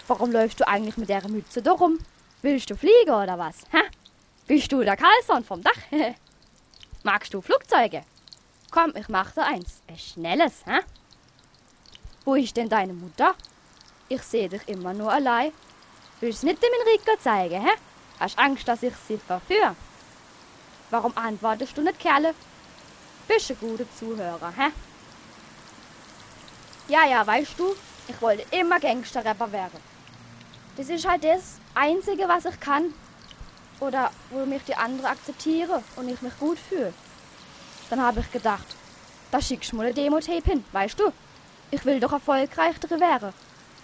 warum 0.09 0.31
läufst 0.31 0.59
du 0.59 0.67
eigentlich 0.67 0.97
mit 0.97 1.09
der 1.09 1.27
Mütze 1.29 1.61
da 1.61 1.71
rum? 1.71 1.99
Willst 2.41 2.69
du 2.69 2.75
fliegen 2.75 3.11
oder 3.11 3.37
was, 3.37 3.57
hä? 3.71 3.81
Bist 4.47 4.71
du 4.71 4.83
der 4.83 4.97
Karlsson 4.97 5.43
vom 5.43 5.61
Dach? 5.61 5.71
Magst 7.03 7.33
du 7.33 7.41
Flugzeuge? 7.41 8.01
Komm, 8.71 8.93
ich 8.95 9.07
mach 9.07 9.31
dir 9.31 9.45
eins. 9.45 9.81
Ein 9.87 9.97
schnelles, 9.97 10.65
hä? 10.65 10.79
Wo 12.25 12.35
ist 12.35 12.57
denn 12.57 12.69
deine 12.69 12.93
Mutter? 12.93 13.35
Ich 14.07 14.21
sehe 14.23 14.49
dich 14.49 14.67
immer 14.67 14.93
nur 14.93 15.11
allein. 15.11 15.51
Willst 16.19 16.43
du 16.43 16.47
nicht 16.47 16.61
dem 16.61 16.69
Enrico 16.81 17.21
zeigen, 17.21 17.63
hä? 17.63 17.71
Hast 18.19 18.37
Angst, 18.37 18.67
dass 18.67 18.83
ich 18.83 18.93
sie 19.07 19.17
verführe? 19.17 19.75
Warum 20.89 21.15
antwortest 21.15 21.77
du 21.77 21.81
nicht, 21.81 21.99
Kerle? 21.99 22.33
Bist 23.27 23.51
ein 23.51 23.57
guter 23.59 23.85
Zuhörer, 23.97 24.53
hä? 24.57 24.71
Ja, 26.87 27.05
ja, 27.05 27.25
weißt 27.25 27.59
du, 27.59 27.75
ich 28.07 28.19
wollte 28.21 28.43
immer 28.55 28.79
Gangster-Rapper 28.79 29.51
werden. 29.51 29.98
Das 30.79 30.87
ist 30.87 31.05
halt 31.05 31.25
das 31.25 31.59
Einzige, 31.75 32.25
was 32.29 32.45
ich 32.45 32.57
kann. 32.57 32.93
Oder 33.81 34.11
wo 34.29 34.45
mich 34.45 34.63
die 34.63 34.75
anderen 34.75 35.07
akzeptieren 35.07 35.83
und 35.97 36.07
ich 36.07 36.21
mich 36.21 36.39
gut 36.39 36.57
fühle. 36.57 36.93
Dann 37.89 38.01
habe 38.01 38.21
ich 38.21 38.31
gedacht, 38.31 38.65
da 39.29 39.41
schickst 39.41 39.73
du 39.73 39.75
mal 39.75 39.87
eine 39.87 39.93
Demo-Tape 39.93 40.49
hin, 40.49 40.63
weißt 40.71 40.97
du? 40.97 41.11
Ich 41.69 41.83
will 41.83 41.99
doch 41.99 42.13
erfolgreicher 42.13 42.97
werden. 42.97 43.33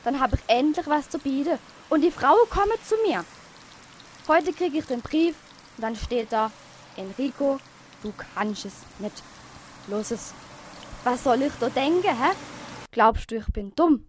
Dann 0.06 0.22
habe 0.22 0.38
ich 0.38 0.44
endlich 0.48 0.88
was 0.88 1.10
zu 1.10 1.20
bieten. 1.20 1.60
Und 1.90 2.00
die 2.00 2.12
Frau 2.12 2.34
kommen 2.50 2.78
zu 2.88 2.96
mir. 3.06 3.25
Heute 4.30 4.54
kriege 4.54 4.78
ich 4.78 4.86
den 4.86 5.02
Brief 5.02 5.36
und 5.75 5.82
dann 5.82 5.98
steht 5.98 6.32
da, 6.32 6.50
Enrico, 6.96 7.60
du 8.04 8.14
kannst 8.34 8.64
es 8.64 8.74
nicht. 9.00 9.22
Los 9.88 10.12
es. 10.12 10.34
Was 11.04 11.25
soll 11.25 11.42
ich 11.42 11.54
da 11.60 11.68
denken, 11.68 12.08
hä? 12.08 12.32
Glaubst 12.92 13.32
du, 13.32 13.36
ich 13.36 13.48
bin 13.48 13.75
dumm? 13.75 14.08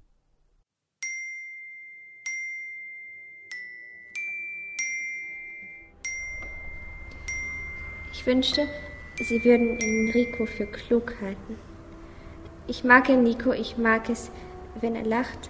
Ich 8.27 8.33
wünschte, 8.33 8.67
Sie 9.21 9.45
würden 9.45 9.79
Enrico 9.79 10.47
für 10.47 10.67
klug 10.67 11.15
halten. 11.23 11.57
Ich 12.67 12.83
mag 12.83 13.09
Enrico, 13.09 13.53
ich 13.53 13.79
mag 13.79 14.11
es, 14.11 14.33
wenn 14.81 14.97
er 14.97 15.05
lacht 15.05 15.49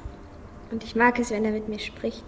und 0.70 0.84
ich 0.84 0.94
mag 0.94 1.18
es, 1.18 1.30
wenn 1.30 1.46
er 1.46 1.52
mit 1.52 1.70
mir 1.70 1.78
spricht. 1.78 2.24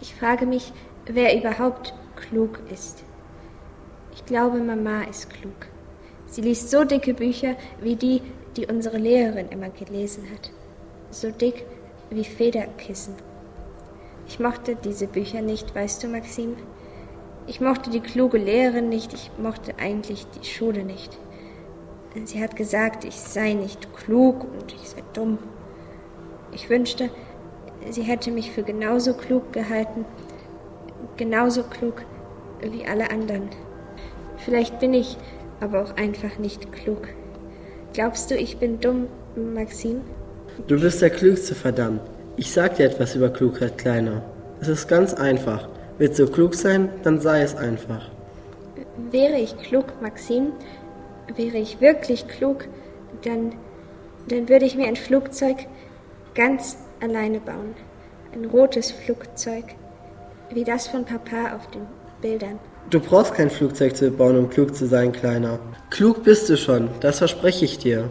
Ich 0.00 0.14
frage 0.14 0.46
mich, 0.46 0.72
wer 1.04 1.36
überhaupt 1.38 1.92
klug 2.16 2.58
ist. 2.72 3.04
Ich 4.14 4.24
glaube, 4.24 4.60
Mama 4.60 5.02
ist 5.02 5.28
klug. 5.28 5.66
Sie 6.24 6.40
liest 6.40 6.70
so 6.70 6.84
dicke 6.84 7.12
Bücher 7.12 7.54
wie 7.82 7.96
die, 7.96 8.22
die 8.56 8.64
unsere 8.64 8.96
Lehrerin 8.96 9.50
immer 9.50 9.68
gelesen 9.68 10.24
hat. 10.32 10.50
So 11.10 11.30
dick 11.30 11.66
wie 12.08 12.24
Federkissen. 12.24 13.12
Ich 14.26 14.40
mochte 14.40 14.74
diese 14.74 15.06
Bücher 15.06 15.42
nicht, 15.42 15.74
weißt 15.74 16.02
du, 16.02 16.08
Maxim? 16.08 16.56
Ich 17.48 17.62
mochte 17.62 17.88
die 17.88 18.00
kluge 18.00 18.36
Lehrerin 18.36 18.90
nicht, 18.90 19.14
ich 19.14 19.30
mochte 19.38 19.72
eigentlich 19.78 20.26
die 20.26 20.46
Schule 20.46 20.84
nicht. 20.84 21.16
Sie 22.24 22.42
hat 22.42 22.56
gesagt, 22.56 23.06
ich 23.06 23.14
sei 23.14 23.54
nicht 23.54 23.94
klug 23.96 24.44
und 24.44 24.74
ich 24.74 24.90
sei 24.90 25.02
dumm. 25.14 25.38
Ich 26.52 26.68
wünschte, 26.68 27.08
sie 27.88 28.02
hätte 28.02 28.30
mich 28.30 28.50
für 28.50 28.62
genauso 28.62 29.14
klug 29.14 29.52
gehalten, 29.54 30.04
genauso 31.16 31.62
klug 31.62 32.02
wie 32.60 32.84
alle 32.84 33.10
anderen. 33.10 33.48
Vielleicht 34.36 34.78
bin 34.78 34.92
ich 34.92 35.16
aber 35.60 35.84
auch 35.84 35.96
einfach 35.96 36.38
nicht 36.38 36.70
klug. 36.72 37.08
Glaubst 37.94 38.30
du, 38.30 38.36
ich 38.36 38.58
bin 38.58 38.78
dumm, 38.78 39.06
Maxim? 39.54 40.02
Du 40.66 40.78
bist 40.78 41.00
der 41.00 41.10
Klügste, 41.10 41.54
verdammt. 41.54 42.02
Ich 42.36 42.52
sag 42.52 42.76
dir 42.76 42.84
etwas 42.84 43.14
über 43.14 43.30
Klugheit, 43.30 43.78
Kleiner. 43.78 44.22
Es 44.60 44.68
ist 44.68 44.86
ganz 44.86 45.14
einfach. 45.14 45.68
Willst 45.98 46.18
du 46.18 46.26
klug 46.28 46.54
sein, 46.54 46.90
dann 47.02 47.20
sei 47.20 47.42
es 47.42 47.56
einfach. 47.56 48.08
Wäre 49.10 49.38
ich 49.38 49.56
klug, 49.58 50.00
Maxim, 50.00 50.52
wäre 51.34 51.58
ich 51.58 51.80
wirklich 51.80 52.28
klug, 52.28 52.68
dann, 53.24 53.52
dann 54.28 54.48
würde 54.48 54.64
ich 54.64 54.76
mir 54.76 54.86
ein 54.86 54.96
Flugzeug 54.96 55.56
ganz 56.34 56.76
alleine 57.00 57.40
bauen. 57.40 57.74
Ein 58.32 58.44
rotes 58.44 58.92
Flugzeug, 58.92 59.64
wie 60.52 60.64
das 60.64 60.86
von 60.86 61.04
Papa 61.04 61.56
auf 61.56 61.68
den 61.70 61.82
Bildern. 62.20 62.60
Du 62.90 63.00
brauchst 63.00 63.34
kein 63.34 63.50
Flugzeug 63.50 63.96
zu 63.96 64.10
bauen, 64.10 64.38
um 64.38 64.48
klug 64.48 64.74
zu 64.74 64.86
sein, 64.86 65.12
Kleiner. 65.12 65.58
Klug 65.90 66.22
bist 66.22 66.48
du 66.48 66.56
schon, 66.56 66.90
das 67.00 67.18
verspreche 67.18 67.64
ich 67.64 67.78
dir. 67.78 68.10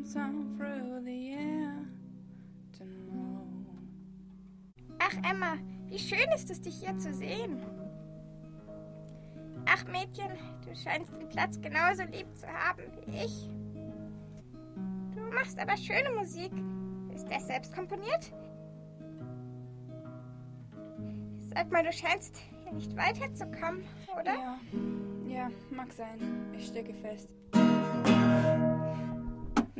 Strings 0.00 0.12
sound 0.12 0.58
sound 0.58 0.58
through 0.58 1.04
the 1.04 1.32
air. 1.32 1.74
To 2.78 2.84
know. 2.84 3.46
Ach, 4.98 5.30
Emma, 5.30 5.56
wie 5.88 5.98
schön 5.98 6.30
ist 6.34 6.50
es, 6.50 6.60
dich 6.60 6.76
hier 6.76 6.96
zu 6.98 7.12
sehen. 7.12 7.62
Ach, 9.66 9.84
Mädchen, 9.86 10.30
du 10.66 10.74
scheinst 10.74 11.12
den 11.12 11.28
Platz 11.28 11.60
genauso 11.60 12.02
lieb 12.04 12.26
zu 12.34 12.46
haben 12.46 12.82
wie 13.06 13.24
ich. 13.24 13.48
Du 15.14 15.20
machst 15.34 15.58
aber 15.58 15.76
schöne 15.76 16.10
Musik. 16.16 16.52
Ist 17.14 17.30
das 17.30 17.46
selbst 17.46 17.74
komponiert? 17.74 18.32
Sag 21.52 21.70
mal, 21.70 21.82
du 21.82 21.92
scheinst 21.92 22.40
hier 22.62 22.72
nicht 22.72 22.96
weiterzukommen, 22.96 23.84
oder? 24.18 24.34
Ja, 24.34 24.58
ja, 25.28 25.50
mag 25.70 25.92
sein. 25.92 26.18
Ich 26.56 26.68
stecke 26.68 26.94
fest. 26.94 27.28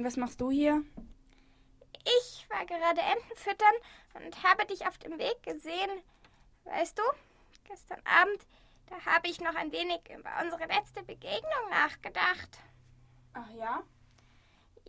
Und 0.01 0.07
was 0.07 0.17
machst 0.17 0.41
du 0.41 0.51
hier? 0.51 0.83
Ich 2.23 2.47
war 2.49 2.65
gerade 2.65 3.03
Enten 3.03 3.37
füttern 3.37 3.75
und 4.15 4.43
habe 4.43 4.65
dich 4.65 4.87
auf 4.87 4.97
dem 4.97 5.19
Weg 5.19 5.43
gesehen. 5.43 5.91
Weißt 6.65 6.99
du, 6.99 7.03
gestern 7.65 8.01
Abend, 8.07 8.47
da 8.87 8.97
habe 9.05 9.29
ich 9.29 9.43
noch 9.43 9.55
ein 9.55 9.73
wenig 9.73 10.01
über 10.09 10.31
unsere 10.43 10.65
letzte 10.65 11.03
Begegnung 11.03 11.69
nachgedacht. 11.69 12.61
Ach 13.35 13.51
ja? 13.51 13.83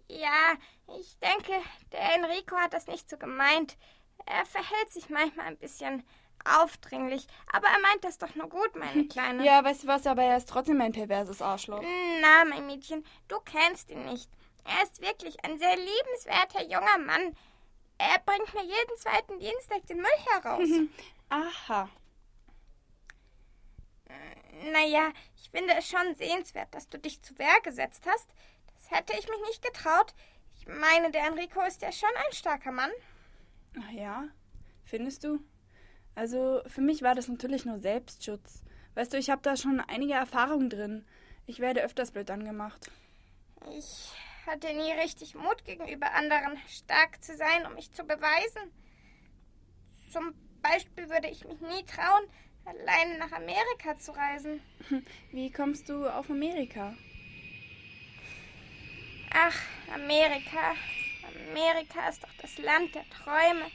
Ja, 0.07 0.53
ich 0.97 1.19
denke, 1.19 1.61
der 1.91 2.15
Enrico 2.15 2.55
hat 2.55 2.71
das 2.71 2.87
nicht 2.87 3.09
so 3.09 3.17
gemeint. 3.17 3.77
Er 4.25 4.45
verhält 4.45 4.91
sich 4.91 5.09
manchmal 5.09 5.47
ein 5.47 5.57
bisschen 5.57 6.05
aufdringlich, 6.45 7.27
aber 7.51 7.67
er 7.67 7.81
meint 7.81 8.05
das 8.05 8.17
doch 8.17 8.33
nur 8.35 8.47
gut, 8.47 8.77
meine 8.77 9.07
Kleine. 9.09 9.43
Ja, 9.43 9.61
weißt 9.61 9.83
du 9.83 9.87
was, 9.87 10.07
aber 10.07 10.23
er 10.23 10.37
ist 10.37 10.47
trotzdem 10.47 10.79
ein 10.79 10.93
perverses 10.93 11.41
Arschloch. 11.41 11.83
Na, 12.21 12.45
mein 12.45 12.65
Mädchen, 12.65 13.05
du 13.27 13.41
kennst 13.41 13.89
ihn 13.91 14.05
nicht. 14.05 14.29
Er 14.63 14.83
ist 14.83 15.01
wirklich 15.01 15.43
ein 15.43 15.57
sehr 15.59 15.75
liebenswerter 15.75 16.63
junger 16.63 16.97
Mann. 16.99 17.35
Er 17.97 18.19
bringt 18.25 18.53
mir 18.53 18.63
jeden 18.63 18.97
zweiten 18.97 19.39
Dienstag 19.39 19.85
den 19.87 19.97
Müll 19.97 20.05
heraus. 20.33 20.69
Aha. 21.29 21.89
naja, 24.73 25.13
ich 25.37 25.49
finde 25.49 25.73
es 25.77 25.87
schon 25.87 26.15
sehenswert, 26.15 26.73
dass 26.75 26.89
du 26.89 26.99
dich 26.99 27.21
zu 27.21 27.37
Wehr 27.39 27.59
gesetzt 27.63 28.05
hast. 28.05 28.33
Das 28.73 28.91
hätte 28.91 29.13
ich 29.13 29.27
mich 29.29 29.39
nicht 29.47 29.63
getraut. 29.63 30.13
Ich 30.55 30.67
meine, 30.67 31.11
der 31.11 31.25
Enrico 31.27 31.61
ist 31.61 31.81
ja 31.81 31.91
schon 31.91 32.09
ein 32.15 32.33
starker 32.33 32.71
Mann. 32.71 32.91
Ach 33.79 33.91
ja? 33.91 34.27
Findest 34.83 35.23
du? 35.23 35.39
Also, 36.15 36.61
für 36.67 36.81
mich 36.81 37.01
war 37.01 37.15
das 37.15 37.27
natürlich 37.27 37.65
nur 37.65 37.79
Selbstschutz. 37.79 38.63
Weißt 38.95 39.13
du, 39.13 39.17
ich 39.17 39.29
habe 39.29 39.41
da 39.41 39.55
schon 39.55 39.79
einige 39.79 40.13
Erfahrungen 40.13 40.69
drin. 40.69 41.05
Ich 41.45 41.59
werde 41.59 41.81
öfters 41.81 42.11
blöd 42.11 42.29
angemacht. 42.29 42.91
Ich 43.77 44.11
hatte 44.45 44.73
nie 44.73 44.91
richtig 44.93 45.35
Mut 45.35 45.65
gegenüber 45.65 46.13
anderen, 46.13 46.57
stark 46.67 47.23
zu 47.23 47.35
sein, 47.35 47.65
um 47.65 47.75
mich 47.75 47.91
zu 47.93 48.03
beweisen. 48.03 48.71
Zum 50.11 50.33
Beispiel 50.61 51.09
würde 51.09 51.29
ich 51.29 51.45
mich 51.45 51.59
nie 51.61 51.83
trauen, 51.85 52.23
allein 52.65 53.17
nach 53.17 53.31
Amerika 53.31 53.97
zu 53.97 54.11
reisen. 54.11 54.61
Wie 55.31 55.51
kommst 55.51 55.89
du 55.89 56.07
auf 56.07 56.29
Amerika? 56.29 56.95
Ach, 59.33 59.55
Amerika. 59.93 60.75
Amerika 61.49 62.09
ist 62.09 62.23
doch 62.23 62.33
das 62.41 62.57
Land 62.57 62.93
der 62.93 63.09
Träume, 63.09 63.65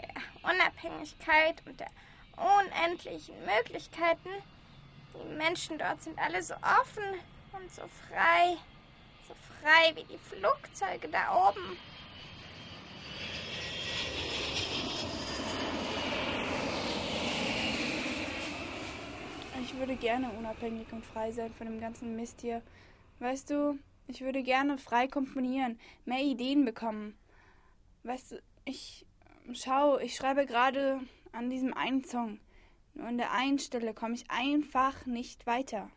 der 0.00 0.50
Unabhängigkeit 0.50 1.62
und 1.66 1.80
der 1.80 1.90
unendlichen 2.36 3.34
Möglichkeiten. 3.44 4.30
Die 5.14 5.34
Menschen 5.34 5.78
dort 5.78 6.02
sind 6.02 6.18
alle 6.18 6.42
so 6.42 6.54
offen 6.54 7.04
und 7.52 7.70
so 7.70 7.82
frei, 8.08 8.56
frei 9.62 9.94
wie 9.94 10.04
die 10.04 10.18
Flugzeuge 10.18 11.08
da 11.08 11.48
oben. 11.48 11.76
Ich 19.62 19.78
würde 19.78 19.94
gerne 19.96 20.30
unabhängig 20.32 20.92
und 20.92 21.06
frei 21.06 21.30
sein 21.30 21.52
von 21.54 21.66
dem 21.66 21.80
ganzen 21.80 22.16
Mist 22.16 22.40
hier. 22.40 22.62
Weißt 23.20 23.50
du, 23.50 23.78
ich 24.08 24.20
würde 24.20 24.42
gerne 24.42 24.78
frei 24.78 25.06
komponieren, 25.06 25.78
mehr 26.04 26.20
Ideen 26.20 26.64
bekommen. 26.64 27.16
Weißt 28.02 28.32
du, 28.32 28.42
ich. 28.64 29.06
Schau, 29.54 29.98
ich 29.98 30.14
schreibe 30.14 30.46
gerade 30.46 31.00
an 31.32 31.50
diesem 31.50 31.74
einen 31.74 32.04
Song. 32.04 32.38
Nur 32.94 33.06
an 33.06 33.18
der 33.18 33.32
einen 33.32 33.58
Stelle 33.58 33.92
komme 33.92 34.14
ich 34.14 34.30
einfach 34.30 35.04
nicht 35.06 35.46
weiter. 35.46 35.90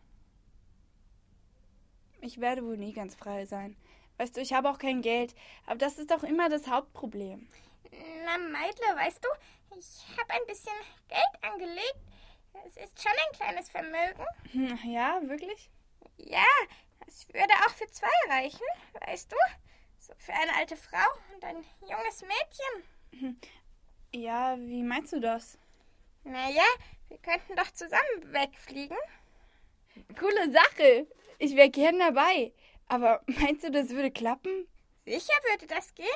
Ich 2.26 2.42
werde 2.42 2.64
wohl 2.66 2.76
nie 2.78 2.92
ganz 2.92 3.14
frei 3.14 3.46
sein. 3.46 3.76
Weißt 4.18 4.36
du, 4.36 4.42
ich 4.42 4.52
habe 4.54 4.70
auch 4.70 4.80
kein 4.80 5.02
Geld, 5.04 5.36
aber 5.68 5.76
das 5.76 6.00
ist 6.00 6.10
doch 6.10 6.24
immer 6.24 6.50
das 6.50 6.68
Hauptproblem. 6.68 7.48
Na, 8.26 8.38
Meidle, 8.40 8.96
weißt 8.96 9.24
du, 9.24 9.30
Ich 9.78 10.18
habe 10.18 10.34
ein 10.34 10.48
bisschen 10.48 10.74
Geld 11.08 11.44
angelegt. 11.44 12.00
Es 12.66 12.78
ist 12.78 13.02
schon 13.04 13.12
ein 13.12 13.38
kleines 13.38 13.70
Vermögen. 13.70 14.26
Hm, 14.54 14.80
Ja, 14.92 15.20
wirklich? 15.24 15.70
Ja, 16.18 16.48
es 17.06 17.28
würde 17.32 17.54
auch 17.68 17.74
für 17.76 17.88
zwei 17.92 18.08
reichen, 18.30 18.66
weißt 19.06 19.32
du? 19.32 19.36
So 20.00 20.14
für 20.18 20.34
eine 20.34 20.56
alte 20.56 20.78
Frau 20.78 21.06
und 21.34 21.44
ein 21.44 21.64
junges 21.82 22.24
Mädchen. 22.24 23.40
Ja, 24.14 24.58
wie 24.58 24.82
meinst 24.82 25.14
du 25.14 25.20
das? 25.20 25.58
Naja, 26.24 26.64
wir 27.10 27.18
könnten 27.20 27.56
doch 27.56 27.72
zusammen 27.72 28.34
wegfliegen. 28.34 28.98
Coole 30.18 30.52
Sache. 30.52 31.08
Ich 31.39 31.56
wäre 31.56 31.69
gern 31.69 32.00
dabei. 32.00 32.54
Aber 32.88 33.21
meinst 33.28 33.63
du, 33.63 33.71
das 33.71 33.89
würde 33.89 34.12
klappen? 34.12 34.67
Sicher 35.06 35.34
würde 35.50 35.67
das 35.67 35.93
gehen. 35.95 36.08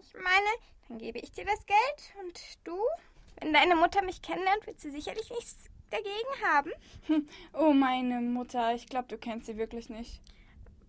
Ich 0.00 0.14
meine, 0.14 0.48
dann 0.88 0.98
gebe 0.98 1.18
ich 1.18 1.32
dir 1.32 1.44
das 1.44 1.64
Geld 1.66 2.24
und 2.24 2.40
du? 2.64 2.76
Wenn 3.40 3.52
deine 3.52 3.76
Mutter 3.76 4.02
mich 4.02 4.22
kennenlernt, 4.22 4.66
wird 4.66 4.80
sie 4.80 4.90
sicherlich 4.90 5.30
nichts 5.30 5.56
dagegen 5.90 6.42
haben. 6.44 6.72
Oh, 7.52 7.72
meine 7.72 8.20
Mutter. 8.20 8.74
Ich 8.74 8.86
glaube, 8.86 9.08
du 9.08 9.18
kennst 9.18 9.46
sie 9.46 9.58
wirklich 9.58 9.88
nicht. 9.90 10.20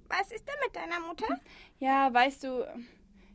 Was 0.08 0.32
ist 0.32 0.48
denn 0.48 0.56
mit 0.64 0.76
deiner 0.76 1.00
Mutter? 1.02 1.40
Ja, 1.80 2.14
weißt 2.14 2.44
du, 2.44 2.66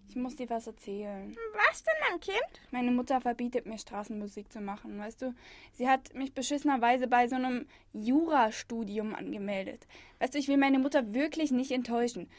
ich 0.09 0.17
muss 0.17 0.37
dir 0.37 0.49
was 0.49 0.67
erzählen. 0.67 1.37
Was 1.53 1.83
denn, 1.83 1.95
mein 2.11 2.21
Kind? 2.21 2.61
Meine 2.71 2.91
Mutter 2.91 3.21
verbietet 3.21 3.67
mir 3.67 3.79
Straßenmusik 3.79 4.51
zu 4.51 4.61
machen, 4.61 4.99
weißt 4.99 5.23
du? 5.23 5.35
Sie 5.73 5.89
hat 5.89 6.15
mich 6.15 6.33
beschissenerweise 6.33 7.07
bei 7.07 7.29
so 7.29 7.37
einem 7.37 7.67
Jurastudium 7.93 9.15
angemeldet. 9.15 9.87
Weißt 10.19 10.35
du, 10.35 10.39
ich 10.39 10.49
will 10.49 10.57
meine 10.57 10.79
Mutter 10.79 11.13
wirklich 11.13 11.51
nicht 11.51 11.71
enttäuschen, 11.71 12.31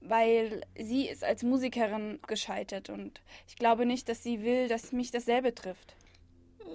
weil 0.00 0.62
sie 0.78 1.08
ist 1.08 1.24
als 1.24 1.42
Musikerin 1.42 2.20
gescheitert 2.26 2.90
und 2.90 3.22
ich 3.48 3.56
glaube 3.56 3.86
nicht, 3.86 4.08
dass 4.08 4.22
sie 4.22 4.42
will, 4.42 4.68
dass 4.68 4.92
mich 4.92 5.10
dasselbe 5.10 5.54
trifft. 5.54 5.96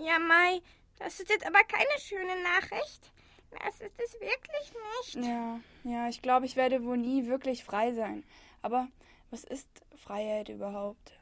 Ja, 0.04 0.18
Mai, 0.20 0.62
das 0.98 1.20
ist 1.20 1.30
jetzt 1.30 1.46
aber 1.46 1.60
keine 1.64 2.00
schöne 2.00 2.42
Nachricht. 2.44 3.12
Das 3.52 3.82
ist 3.82 4.00
es 4.00 4.14
wirklich 4.14 4.74
nicht. 5.14 5.28
Ja, 5.28 5.60
ja, 5.84 6.08
ich 6.08 6.22
glaube, 6.22 6.46
ich 6.46 6.56
werde 6.56 6.86
wohl 6.86 6.98
nie 6.98 7.28
wirklich 7.28 7.64
frei 7.64 7.92
sein. 7.94 8.24
Aber 8.62 8.88
was 9.32 9.46
ist 9.46 9.68
Freiheit 9.96 10.50
überhaupt? 10.50 11.14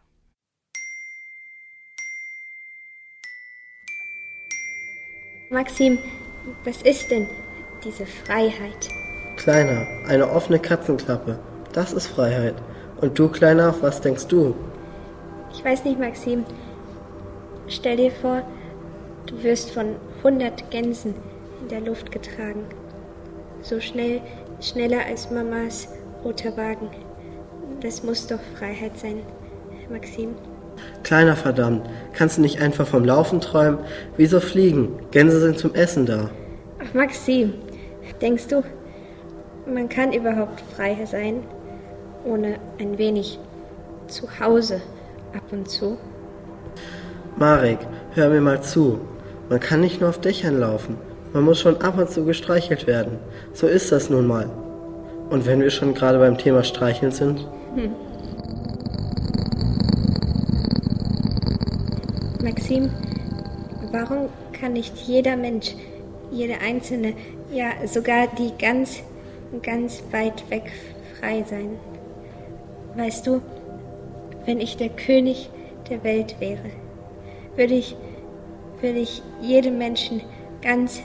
Maxim, 5.52 6.00
was 6.64 6.82
ist 6.82 7.12
denn 7.12 7.28
diese 7.84 8.08
Freiheit? 8.08 8.90
Kleiner, 9.38 9.86
eine 10.08 10.28
offene 10.30 10.60
Katzenklappe. 10.60 11.40
Das 11.72 11.94
ist 11.94 12.08
Freiheit. 12.08 12.56
Und 13.00 13.18
du, 13.18 13.30
Kleiner, 13.30 13.76
was 13.82 14.02
denkst 14.02 14.28
du? 14.28 14.56
Ich 15.54 15.64
weiß 15.64 15.86
nicht, 15.86 16.00
Maxim. 16.00 16.46
Stell 17.68 17.98
dir 17.98 18.12
vor, 18.12 18.42
du 19.28 19.42
wirst 19.44 19.72
von 19.72 19.96
100 20.18 20.72
Gänsen 20.72 21.14
in 21.62 21.68
der 21.70 21.82
Luft 21.82 22.12
getragen. 22.12 22.66
So 23.62 23.80
schnell, 23.80 24.22
schneller 24.62 25.06
als 25.06 25.30
Mamas 25.30 25.88
roter 26.24 26.58
Wagen. 26.58 26.90
Das 27.82 28.04
muss 28.04 28.28
doch 28.28 28.40
Freiheit 28.58 28.98
sein, 28.98 29.22
Maxim. 29.90 30.36
Kleiner, 31.04 31.36
verdammt. 31.36 31.90
Kannst 32.14 32.38
du 32.38 32.42
nicht 32.42 32.62
einfach 32.62 32.86
vom 32.86 33.06
Laufen 33.06 33.40
träumen? 33.40 33.80
Wieso 34.18 34.40
fliegen? 34.40 35.00
Gänse 35.12 35.40
sind 35.40 35.58
zum 35.58 35.74
Essen 35.76 36.06
da. 36.06 36.30
Ach, 36.84 36.94
Maxim, 36.94 37.54
denkst 38.22 38.48
du, 38.48 38.64
man 39.66 39.88
kann 39.88 40.14
überhaupt 40.14 40.62
frei 40.76 40.98
sein, 41.06 41.44
ohne 42.26 42.56
ein 42.80 42.98
wenig 42.98 43.40
Zuhause 44.08 44.82
ab 45.34 45.44
und 45.52 45.70
zu? 45.70 45.98
Marek, 47.38 47.80
hör 48.14 48.30
mir 48.30 48.42
mal 48.42 48.62
zu. 48.62 49.00
Man 49.50 49.60
kann 49.60 49.82
nicht 49.82 50.02
nur 50.02 50.10
auf 50.10 50.20
Dächern 50.20 50.60
laufen. 50.60 50.98
Man 51.32 51.44
muss 51.44 51.60
schon 51.60 51.82
ab 51.82 51.98
und 51.98 52.10
zu 52.10 52.26
gestreichelt 52.26 52.88
werden. 52.88 53.20
So 53.54 53.68
ist 53.68 53.92
das 53.92 54.10
nun 54.10 54.28
mal. 54.28 54.50
Und 55.30 55.46
wenn 55.46 55.62
wir 55.62 55.70
schon 55.70 55.94
gerade 55.94 56.20
beim 56.20 56.38
Thema 56.38 56.64
Streicheln 56.64 57.12
sind, 57.12 57.48
Maxim, 62.44 62.90
warum 63.92 64.30
kann 64.54 64.74
nicht 64.74 64.98
jeder 64.98 65.38
Mensch, 65.38 65.76
jede 66.32 66.60
einzelne, 66.60 67.14
ja 67.52 67.72
sogar 67.86 68.28
die 68.28 68.52
ganz, 68.58 69.04
ganz 69.62 70.04
weit 70.12 70.50
weg 70.50 70.72
frei 71.20 71.44
sein? 71.44 71.78
Weißt 72.96 73.28
du, 73.28 73.42
wenn 74.46 74.60
ich 74.60 74.78
der 74.78 74.90
König 74.90 75.50
der 75.90 76.04
Welt 76.04 76.40
wäre, 76.40 76.72
würde 77.56 77.76
ich, 77.76 77.96
würde 78.82 79.00
ich 79.00 79.22
jedem 79.42 79.78
Menschen 79.78 80.22
ganz, 80.62 81.02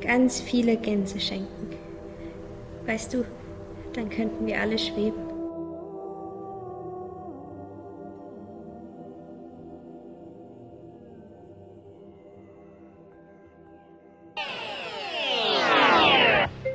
ganz 0.00 0.40
viele 0.40 0.76
Gänse 0.76 1.20
schenken. 1.20 1.76
Weißt 2.86 3.14
du, 3.14 3.24
dann 3.92 4.08
könnten 4.10 4.46
wir 4.46 4.60
alle 4.60 4.78
schweben. 4.78 5.31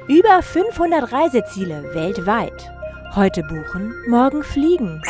Über 0.09 0.41
500 0.41 1.11
Reiseziele 1.11 1.93
weltweit. 1.93 2.71
Heute 3.13 3.43
buchen, 3.43 3.93
morgen 4.07 4.41
fliegen. 4.41 5.01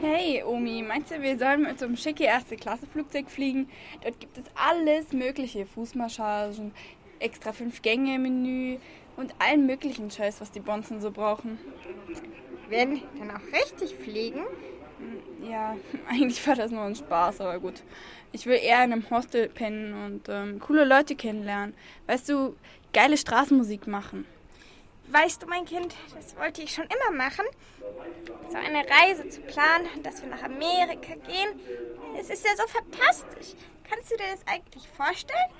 Hey, 0.00 0.44
Omi, 0.44 0.82
meinst 0.82 1.10
du, 1.10 1.20
wir 1.20 1.36
sollen 1.36 1.62
mit 1.62 1.80
so 1.80 1.86
einem 1.86 1.96
schicke 1.96 2.22
erste 2.22 2.54
Klasse 2.54 2.86
Flugzeug 2.86 3.28
fliegen? 3.28 3.68
Dort 4.04 4.20
gibt 4.20 4.38
es 4.38 4.44
alles 4.54 5.12
mögliche, 5.12 5.66
Fußmassagen, 5.66 6.70
extra 7.18 7.52
fünf 7.52 7.82
Gänge 7.82 8.20
Menü 8.20 8.78
und 9.16 9.34
allen 9.40 9.66
möglichen 9.66 10.12
Scheiß, 10.12 10.40
was 10.40 10.52
die 10.52 10.60
Bonzen 10.60 11.00
so 11.00 11.10
brauchen. 11.10 11.58
Werden 12.68 12.94
die 12.94 13.18
dann 13.18 13.32
auch 13.32 13.52
richtig 13.52 13.96
fliegen? 13.96 14.42
Ja, 15.48 15.76
eigentlich 16.08 16.44
war 16.46 16.54
das 16.54 16.70
nur 16.70 16.82
ein 16.82 16.94
Spaß, 16.94 17.40
aber 17.40 17.58
gut. 17.58 17.82
Ich 18.32 18.46
will 18.46 18.58
eher 18.60 18.84
in 18.84 18.92
einem 18.92 19.10
Hostel 19.10 19.48
pennen 19.48 19.94
und 20.04 20.28
ähm, 20.28 20.60
coole 20.60 20.84
Leute 20.84 21.14
kennenlernen. 21.14 21.74
Weißt 22.06 22.28
du, 22.28 22.56
geile 22.92 23.16
Straßenmusik 23.16 23.86
machen. 23.86 24.26
Weißt 25.08 25.42
du, 25.42 25.46
mein 25.46 25.64
Kind, 25.64 25.94
das 26.14 26.36
wollte 26.36 26.62
ich 26.62 26.72
schon 26.72 26.84
immer 26.84 27.16
machen. 27.16 27.44
So 28.50 28.56
eine 28.56 28.84
Reise 28.88 29.28
zu 29.28 29.40
planen, 29.42 29.86
dass 30.02 30.20
wir 30.22 30.28
nach 30.28 30.42
Amerika 30.42 31.14
gehen. 31.14 31.60
Es 32.18 32.28
ist 32.28 32.44
ja 32.44 32.56
so 32.56 32.66
fantastisch. 32.66 33.54
Kannst 33.88 34.10
du 34.10 34.16
dir 34.16 34.24
das 34.32 34.46
eigentlich 34.46 34.88
vorstellen? 34.88 35.50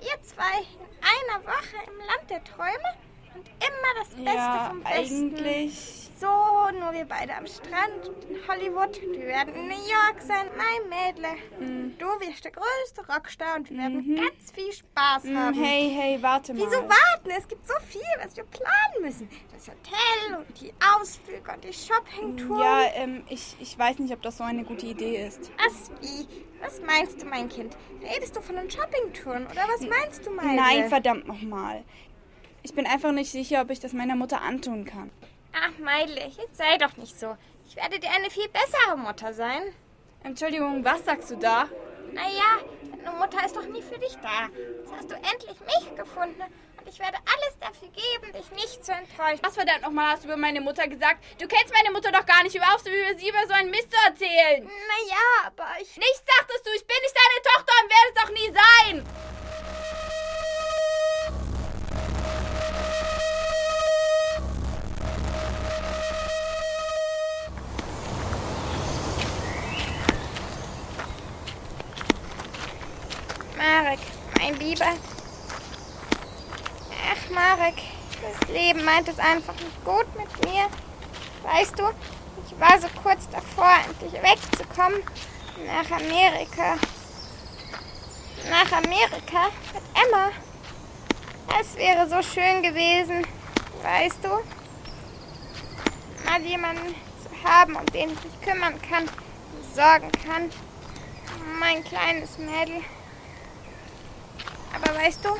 Ihr 0.00 0.22
zwei 0.22 0.58
in 0.58 1.36
einer 1.36 1.44
Woche 1.46 1.76
im 1.86 1.98
Land 1.98 2.30
der 2.30 2.42
Träume 2.42 2.96
und 3.36 3.46
immer 3.48 4.00
das 4.00 4.08
Beste 4.10 4.24
ja, 4.34 4.66
vom 4.70 4.82
Besten. 4.82 5.34
eigentlich. 5.36 6.02
So, 6.18 6.26
nur 6.80 6.94
wir 6.94 7.04
beide 7.04 7.34
am 7.36 7.46
Strand 7.46 8.08
und 8.08 8.24
in 8.24 8.38
Hollywood. 8.48 8.98
Wir 9.02 9.26
werden 9.26 9.54
in 9.54 9.66
New 9.68 9.74
York 9.74 10.22
sein, 10.22 10.46
mein 10.56 10.88
Mädle. 10.88 11.28
Und 11.60 11.98
du 11.98 12.06
wirst 12.06 12.42
der 12.42 12.52
größte 12.52 13.02
Rockstar 13.12 13.56
und 13.56 13.68
wir 13.68 13.76
werden 13.76 14.16
ganz 14.16 14.50
viel 14.50 14.72
Spaß 14.72 15.24
Hm, 15.24 15.36
haben. 15.38 15.62
hey, 15.62 15.90
hey, 15.94 16.18
warte 16.22 16.54
mal. 16.54 16.60
Wieso 16.60 16.78
warten? 16.84 17.30
Es 17.36 17.46
gibt 17.46 17.66
so 17.68 17.74
viel, 17.86 18.00
was 18.24 18.34
wir 18.34 18.44
planen 18.44 19.02
müssen. 19.02 19.28
Das 19.52 19.68
Hotel 19.68 20.38
und 20.38 20.58
die 20.58 20.72
Ausflüge 20.98 21.52
und 21.52 21.62
die 21.64 21.72
Shoppingtour. 21.74 22.60
Ja, 22.64 22.80
ähm, 22.94 23.22
ich, 23.28 23.54
ich 23.60 23.78
weiß 23.78 23.98
nicht, 23.98 24.14
ob 24.14 24.22
das 24.22 24.38
so 24.38 24.44
eine 24.44 24.64
gute 24.64 24.86
Idee 24.86 25.26
ist. 25.26 25.50
Was 25.62 25.90
wie? 26.00 26.26
Was 26.62 26.80
meinst 26.80 27.20
du, 27.20 27.26
mein 27.26 27.50
Kind? 27.50 27.76
Redest 28.02 28.34
du 28.34 28.40
von 28.40 28.56
den 28.56 28.70
Shoppingtouren 28.70 29.46
oder 29.48 29.60
was 29.68 29.82
meinst 29.86 30.24
du, 30.24 30.30
meine? 30.30 30.54
Nein, 30.56 30.88
verdammt 30.88 31.26
nochmal. 31.28 31.84
Ich 32.66 32.74
bin 32.74 32.84
einfach 32.84 33.12
nicht 33.12 33.30
sicher, 33.30 33.60
ob 33.60 33.70
ich 33.70 33.78
das 33.78 33.92
meiner 33.92 34.16
Mutter 34.16 34.42
antun 34.42 34.84
kann. 34.84 35.12
Ach, 35.52 35.78
Meidle, 35.78 36.20
jetzt 36.26 36.56
sei 36.56 36.76
doch 36.78 36.96
nicht 36.96 37.16
so. 37.16 37.36
Ich 37.68 37.76
werde 37.76 38.00
dir 38.00 38.10
eine 38.10 38.28
viel 38.28 38.48
bessere 38.48 38.98
Mutter 38.98 39.32
sein. 39.32 39.62
Entschuldigung, 40.24 40.84
was 40.84 41.04
sagst 41.04 41.30
du 41.30 41.36
da? 41.36 41.68
Naja, 42.12 42.58
deine 42.90 43.16
Mutter 43.18 43.46
ist 43.46 43.54
doch 43.54 43.68
nie 43.68 43.82
für 43.82 44.00
dich 44.00 44.16
da. 44.20 44.48
Jetzt 44.80 44.92
hast 44.92 45.08
du 45.08 45.14
endlich 45.14 45.60
mich 45.60 45.94
gefunden 45.94 46.42
und 46.42 46.88
ich 46.88 46.98
werde 46.98 47.18
alles 47.18 47.56
dafür 47.60 47.86
geben, 47.86 48.32
dich 48.32 48.50
nicht 48.50 48.84
zu 48.84 48.90
enttäuschen. 48.90 49.44
Was 49.44 49.54
verdammt 49.54 49.82
nochmal 49.82 50.14
hast 50.14 50.24
du 50.24 50.26
über 50.26 50.36
meine 50.36 50.60
Mutter 50.60 50.88
gesagt? 50.88 51.22
Du 51.40 51.46
kennst 51.46 51.72
meine 51.72 51.92
Mutter 51.92 52.10
doch 52.10 52.26
gar 52.26 52.42
nicht. 52.42 52.60
Auf, 52.60 52.84
über 52.84 53.16
sie 53.16 53.28
über 53.28 53.46
so 53.46 53.52
einen 53.52 53.70
Mist 53.70 53.92
zu 53.92 53.98
erzählen. 54.08 54.64
Naja, 54.64 55.26
aber 55.46 55.68
ich... 55.80 55.96
Nichts 55.96 56.24
sagtest 56.36 56.66
du. 56.66 56.70
Ich 56.74 56.84
bin 56.84 56.96
nicht 57.00 57.14
deine 57.14 57.42
Tochter 57.46 57.72
und 57.80 57.90
werde 57.94 58.10
es 58.10 58.22
auch 58.24 58.32
nie 58.34 58.50
sein. 58.58 59.35
Lieber. 74.58 74.92
Ach, 77.12 77.30
Marek, 77.30 77.82
Das 78.22 78.48
Leben 78.48 78.84
meint 78.84 79.08
es 79.08 79.18
einfach 79.18 79.54
nicht 79.54 79.84
gut 79.84 80.06
mit 80.16 80.44
mir. 80.46 80.66
Weißt 81.42 81.78
du, 81.78 81.84
ich 82.46 82.58
war 82.58 82.80
so 82.80 82.88
kurz 83.02 83.28
davor, 83.28 83.74
endlich 83.86 84.14
wegzukommen. 84.22 85.02
Nach 85.66 85.90
Amerika. 85.90 86.76
Nach 88.50 88.72
Amerika 88.72 89.50
mit 89.74 89.82
Emma. 89.94 90.30
Es 91.60 91.76
wäre 91.76 92.08
so 92.08 92.22
schön 92.22 92.62
gewesen, 92.62 93.26
weißt 93.82 94.24
du? 94.24 94.28
Mal 96.24 96.42
jemanden 96.42 96.94
zu 97.22 97.48
haben, 97.48 97.76
um 97.76 97.86
den 97.86 98.10
ich 98.10 98.24
mich 98.24 98.40
kümmern 98.42 98.80
kann, 98.82 99.08
sorgen 99.74 100.10
kann. 100.24 100.50
Mein 101.60 101.84
kleines 101.84 102.38
Mädel. 102.38 102.82
Aber 104.76 104.94
weißt 104.94 105.24
du, 105.24 105.30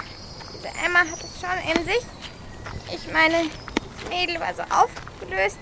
diese 0.55 0.69
Emma 0.69 1.01
hat 1.01 1.21
es 1.23 1.41
schon 1.41 1.77
in 1.77 1.85
sich. 1.85 2.07
Ich 2.91 3.13
meine, 3.13 3.51
das 3.51 4.09
Mädel 4.09 4.41
war 4.41 4.55
so 4.55 4.63
aufgelöst. 4.63 5.59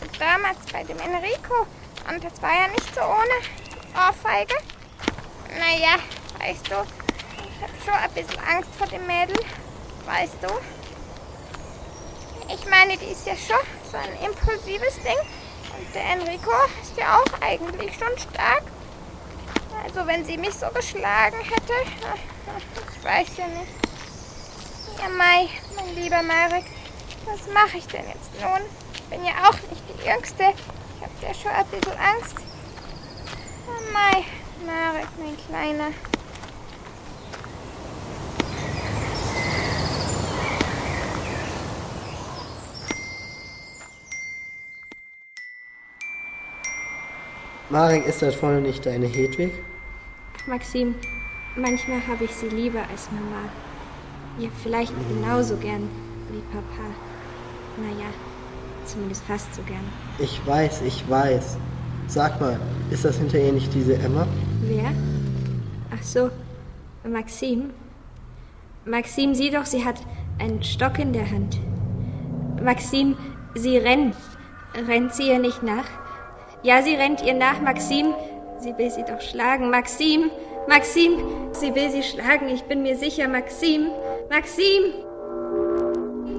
Und 0.00 0.20
damals 0.20 0.58
bei 0.72 0.84
dem 0.84 0.98
Enrico. 1.00 1.66
Und 2.08 2.22
das 2.22 2.40
war 2.40 2.52
ja 2.52 2.68
nicht 2.68 2.94
so 2.94 3.00
ohne 3.00 4.06
Ohrfeige. 4.06 4.54
Naja, 5.58 5.98
weißt 6.38 6.70
du, 6.70 6.74
ich 7.42 7.62
habe 7.62 7.72
schon 7.84 7.94
ein 7.94 8.10
bisschen 8.12 8.38
Angst 8.40 8.70
vor 8.78 8.86
dem 8.86 9.04
Mädel. 9.06 9.36
Weißt 10.06 10.36
du? 10.40 10.48
Ich 12.54 12.64
meine, 12.70 12.96
die 12.96 13.06
ist 13.06 13.26
ja 13.26 13.34
schon 13.34 13.66
so 13.90 13.96
ein 13.96 14.30
impulsives 14.30 14.94
Ding. 15.02 15.18
Und 15.76 15.94
der 15.94 16.04
Enrico 16.04 16.52
ist 16.80 16.96
ja 16.96 17.18
auch 17.18 17.40
eigentlich 17.40 17.94
schon 17.94 18.16
stark. 18.16 18.62
Also 19.84 20.06
wenn 20.06 20.24
sie 20.24 20.36
mich 20.36 20.54
so 20.54 20.66
geschlagen 20.74 21.36
hätte, 21.36 21.72
ich 22.98 23.04
weiß 23.04 23.36
ja 23.36 23.46
nicht. 23.46 23.72
Ja, 24.98 25.08
Mai, 25.10 25.48
mein 25.76 25.94
lieber 25.94 26.22
Marek, 26.22 26.64
was 27.24 27.52
mache 27.52 27.78
ich 27.78 27.86
denn 27.86 28.04
jetzt 28.08 28.32
nun? 28.40 28.60
Ich 28.94 29.02
bin 29.04 29.24
ja 29.24 29.32
auch 29.48 29.54
nicht 29.70 29.82
die 29.88 30.08
Jüngste. 30.08 30.42
Ich 30.42 31.02
habe 31.02 31.12
ja 31.22 31.34
schon 31.34 31.52
ein 31.52 31.66
bisschen 31.66 31.98
Angst. 31.98 32.36
Oh 33.66 33.92
Mai, 33.92 34.24
Marek, 34.66 35.08
mein 35.18 35.36
Kleiner. 35.46 35.92
Marek, 47.70 48.06
ist 48.06 48.22
das 48.22 48.34
vorne 48.34 48.62
nicht 48.62 48.86
deine 48.86 49.06
Hedwig? 49.06 49.52
Maxim, 50.46 50.94
manchmal 51.54 52.06
habe 52.06 52.24
ich 52.24 52.34
sie 52.34 52.48
lieber 52.48 52.80
als 52.90 53.10
Mama. 53.10 53.50
Ja, 54.38 54.48
vielleicht 54.62 54.94
genauso 55.10 55.54
gern 55.56 55.86
wie 56.32 56.40
Papa. 56.50 56.88
Naja, 57.76 58.06
zumindest 58.86 59.22
fast 59.24 59.54
so 59.54 59.60
gern. 59.62 59.84
Ich 60.18 60.40
weiß, 60.46 60.80
ich 60.82 61.08
weiß. 61.10 61.58
Sag 62.06 62.40
mal, 62.40 62.58
ist 62.90 63.04
das 63.04 63.18
hinter 63.18 63.38
ihr 63.38 63.52
nicht 63.52 63.74
diese 63.74 63.96
Emma? 63.96 64.26
Wer? 64.62 64.90
Ach 65.94 66.02
so, 66.02 66.30
Maxim. 67.06 67.70
Maxim, 68.86 69.34
sieh 69.34 69.50
doch, 69.50 69.66
sie 69.66 69.84
hat 69.84 69.96
einen 70.38 70.62
Stock 70.62 70.98
in 70.98 71.12
der 71.12 71.30
Hand. 71.30 71.58
Maxim, 72.62 73.14
sie 73.54 73.76
rennt. 73.76 74.16
Rennt 74.86 75.12
sie 75.12 75.28
ihr 75.28 75.38
nicht 75.38 75.62
nach? 75.62 75.84
Ja, 76.62 76.82
sie 76.82 76.94
rennt 76.94 77.24
ihr 77.24 77.34
nach, 77.34 77.60
Maxim. 77.60 78.14
Sie 78.58 78.76
will 78.76 78.90
sie 78.90 79.04
doch 79.04 79.20
schlagen. 79.20 79.70
Maxim, 79.70 80.30
Maxim, 80.68 81.12
sie 81.52 81.74
will 81.74 81.90
sie 81.90 82.02
schlagen. 82.02 82.48
Ich 82.48 82.64
bin 82.64 82.82
mir 82.82 82.96
sicher, 82.96 83.28
Maxim, 83.28 83.86
Maxim. 84.28 84.92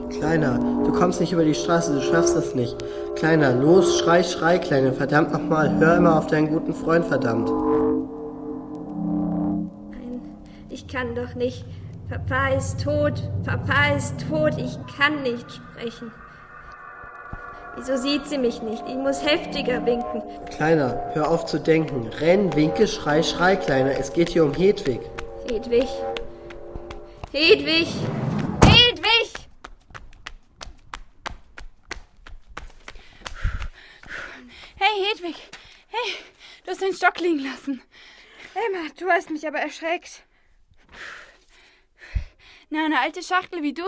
Kleiner, 0.09 0.59
du 0.83 0.91
kommst 0.91 1.21
nicht 1.21 1.31
über 1.31 1.45
die 1.45 1.53
Straße, 1.53 1.93
du 1.93 2.01
schaffst 2.01 2.35
das 2.35 2.53
nicht. 2.55 2.75
Kleiner, 3.15 3.53
los, 3.53 3.99
schrei, 3.99 4.23
schrei, 4.23 4.57
Kleiner, 4.57 4.91
verdammt 4.91 5.31
nochmal, 5.31 5.79
hör 5.79 5.97
immer 5.97 6.17
auf 6.17 6.27
deinen 6.27 6.49
guten 6.49 6.73
Freund, 6.73 7.05
verdammt. 7.05 7.47
Nein, 9.91 10.21
ich 10.69 10.87
kann 10.87 11.15
doch 11.15 11.35
nicht. 11.35 11.63
Papa 12.09 12.49
ist 12.57 12.83
tot, 12.83 13.23
Papa 13.45 13.95
ist 13.95 14.15
tot, 14.29 14.57
ich 14.57 14.77
kann 14.97 15.21
nicht 15.21 15.45
sprechen. 15.51 16.11
Wieso 17.79 17.95
sieht 17.95 18.27
sie 18.27 18.37
mich 18.37 18.61
nicht? 18.61 18.83
Ich 18.89 18.95
muss 18.95 19.23
heftiger 19.23 19.85
winken. 19.85 20.21
Kleiner, 20.49 21.11
hör 21.13 21.31
auf 21.31 21.45
zu 21.45 21.57
denken. 21.57 22.09
Renn, 22.09 22.53
winke, 22.53 22.89
schrei, 22.89 23.23
schrei, 23.23 23.55
Kleiner. 23.55 23.97
Es 23.97 24.11
geht 24.11 24.27
hier 24.27 24.43
um 24.43 24.53
Hedwig. 24.53 24.99
Hedwig. 25.49 25.87
Hedwig! 27.31 27.87
Hedwig! 28.65 29.33
Hey, 34.75 35.05
Hedwig. 35.13 35.35
Hey, 35.87 36.15
du 36.65 36.71
hast 36.71 36.81
den 36.81 36.93
Stock 36.93 37.17
liegen 37.21 37.45
lassen. 37.45 37.81
Emma, 38.55 38.89
du 38.99 39.07
hast 39.09 39.29
mich 39.29 39.47
aber 39.47 39.59
erschreckt. 39.59 40.23
Na, 42.69 42.83
eine 42.83 42.99
alte 42.99 43.23
Schachtel 43.23 43.63
wie 43.63 43.73
du, 43.73 43.83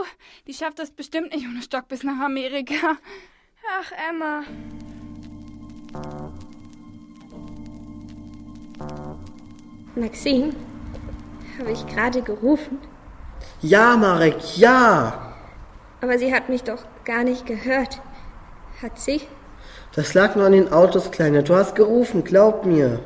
die 0.48 0.54
schafft 0.54 0.80
das 0.80 0.92
bestimmt 0.92 1.36
nicht 1.36 1.46
ohne 1.46 1.62
Stock 1.62 1.90
bis 1.90 2.04
nach 2.04 2.22
Amerika. 2.22 2.98
Ach, 3.74 3.92
Emma. 4.10 4.44
Maxine, 9.96 10.50
habe 11.58 11.72
ich 11.72 11.88
gerade 11.88 12.22
gerufen? 12.22 12.80
Ja, 13.62 13.96
Marek, 13.96 14.58
ja! 14.58 15.34
Aber 16.02 16.18
sie 16.18 16.34
hat 16.34 16.50
mich 16.50 16.64
doch 16.64 16.84
gar 17.06 17.24
nicht 17.24 17.46
gehört. 17.46 18.02
Hat 18.82 19.00
sie? 19.00 19.22
Das 19.96 20.14
lag 20.16 20.36
nur 20.36 20.48
an 20.48 20.52
den 20.52 20.74
Autos, 20.74 21.10
Kleiner. 21.10 21.42
Du 21.42 21.56
hast 21.56 21.76
gerufen, 21.76 22.26
glaub 22.26 22.66
mir. 22.66 23.00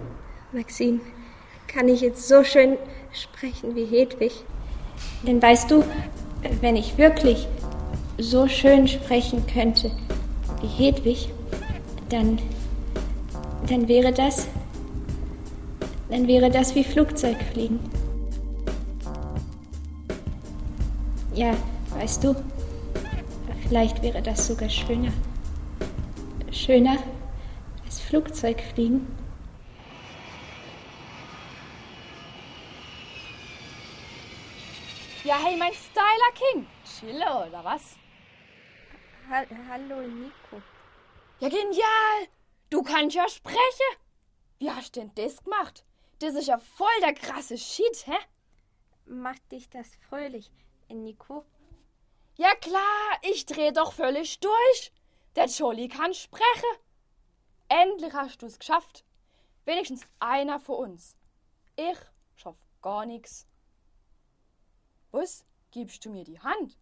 Maxine, 0.51 0.99
kann 1.67 1.87
ich 1.89 2.01
jetzt 2.01 2.27
so 2.27 2.43
schön 2.43 2.77
sprechen 3.11 3.75
wie 3.75 3.85
Hedwig? 3.85 4.43
Denn 5.27 5.39
weißt 5.39 5.69
du, 5.69 5.83
wenn 6.61 6.75
ich 6.75 6.97
wirklich 6.97 7.47
so 8.17 8.47
schön 8.47 8.87
sprechen 8.87 9.45
könnte 9.45 9.91
Hedwig, 10.61 11.29
dann, 12.09 12.39
dann 13.67 13.87
wäre 13.87 14.11
das, 14.11 14.47
dann 16.09 16.27
wäre 16.27 16.49
das 16.49 16.75
wie 16.75 16.83
Flugzeugfliegen. 16.83 17.79
Ja, 21.33 21.55
weißt 21.97 22.23
du, 22.23 22.35
vielleicht 23.67 24.01
wäre 24.01 24.21
das 24.21 24.47
sogar 24.47 24.69
schöner. 24.69 25.11
Schöner 26.51 26.97
als 27.83 27.99
Flugzeugfliegen. 27.99 29.05
Ja, 35.25 35.35
hey, 35.43 35.57
mein 35.57 35.73
Styler 35.73 36.31
King. 36.35 36.67
Chille, 36.85 37.47
oder 37.47 37.63
was? 37.63 37.97
Ha 39.29 39.43
Hallo, 39.69 40.01
Nico. 40.01 40.61
Ja, 41.39 41.49
genial. 41.49 42.27
Du 42.69 42.83
kannst 42.83 43.15
ja 43.15 43.27
sprechen. 43.27 43.91
Wie 44.59 44.69
hast 44.69 44.95
du 44.95 44.99
denn 44.99 45.11
das 45.15 45.43
gemacht? 45.43 45.83
Das 46.19 46.35
ist 46.35 46.47
ja 46.47 46.59
voll 46.59 46.99
der 47.01 47.13
krasse 47.13 47.57
Shit, 47.57 48.05
hä? 48.05 48.17
Macht 49.05 49.51
dich 49.51 49.69
das 49.69 49.95
fröhlich, 50.07 50.51
Nico? 50.89 51.43
Ja 52.37 52.53
klar, 52.55 53.19
ich 53.23 53.45
dreh 53.45 53.71
doch 53.71 53.93
völlig 53.93 54.39
durch. 54.39 54.91
Der 55.35 55.45
Jolly 55.45 55.87
kann 55.87 56.13
sprechen. 56.13 56.79
Endlich 57.67 58.13
hast 58.13 58.41
du 58.41 58.45
es 58.45 58.59
geschafft. 58.59 59.05
Wenigstens 59.65 60.05
einer 60.19 60.59
von 60.59 60.91
uns. 60.91 61.17
Ich 61.75 61.97
schaff 62.35 62.57
gar 62.81 63.05
nichts. 63.05 63.47
Was? 65.11 65.45
Gibst 65.71 66.05
du 66.05 66.11
mir 66.11 66.23
die 66.23 66.39
Hand? 66.39 66.77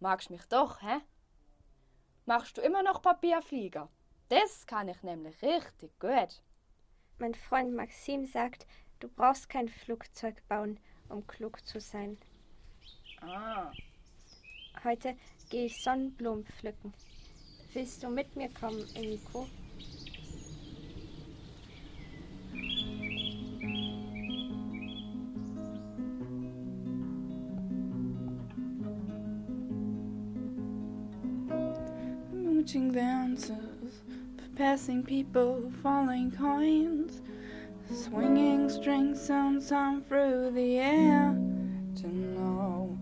Magst 0.00 0.30
mich 0.30 0.44
doch, 0.44 0.82
hä? 0.82 1.00
Machst 2.28 2.58
du 2.58 2.60
immer 2.60 2.82
noch 2.82 3.00
Papierflieger? 3.00 3.88
Das 4.28 4.66
kann 4.66 4.88
ich 4.88 5.02
nämlich 5.02 5.40
richtig 5.40 5.98
gut. 5.98 6.42
Mein 7.18 7.34
Freund 7.34 7.74
Maxim 7.74 8.26
sagt, 8.26 8.66
du 9.00 9.08
brauchst 9.08 9.48
kein 9.48 9.70
Flugzeug 9.70 10.46
bauen, 10.46 10.78
um 11.08 11.26
klug 11.26 11.64
zu 11.64 11.80
sein. 11.80 12.18
Ah. 13.22 13.72
Heute 14.84 15.16
gehe 15.48 15.64
ich 15.64 15.82
Sonnenblumen 15.82 16.44
pflücken. 16.44 16.92
Willst 17.72 18.02
du 18.02 18.10
mit 18.10 18.36
mir 18.36 18.50
kommen, 18.52 18.86
Eniko? 18.94 19.48
Mooching 32.68 32.92
dances, 32.92 34.02
passing 34.54 35.02
people, 35.02 35.72
falling 35.82 36.30
coins, 36.30 37.22
swinging 37.90 38.68
string 38.68 39.14
sounds 39.14 39.72
on 39.72 40.02
through 40.02 40.50
the 40.50 40.76
air. 40.76 41.34
To 42.02 42.08
know 42.08 42.98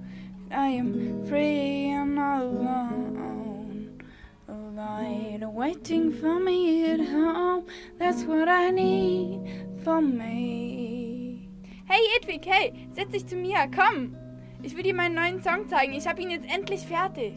I 0.52 0.68
am 0.68 1.26
free 1.26 1.90
and 1.90 2.16
alone. 2.16 4.00
A 4.46 4.52
light 4.52 5.40
waiting 5.42 6.12
for 6.12 6.38
me 6.38 6.84
at 6.92 7.00
home. 7.00 7.66
That's 7.98 8.22
what 8.22 8.48
I 8.48 8.70
need 8.70 9.66
for 9.82 10.00
me. 10.00 11.48
Hey 11.86 12.06
Edwig, 12.14 12.44
hey, 12.44 12.88
setz 12.94 13.10
dich 13.10 13.26
zu 13.26 13.34
mir, 13.34 13.68
komm. 13.74 14.16
Ich 14.62 14.76
will 14.76 14.84
dir 14.84 14.94
meinen 14.94 15.16
neuen 15.16 15.42
Song 15.42 15.68
zeigen. 15.68 15.92
Ich 15.92 16.06
habe 16.06 16.22
ihn 16.22 16.30
jetzt 16.30 16.46
endlich 16.48 16.86
fertig. 16.86 17.34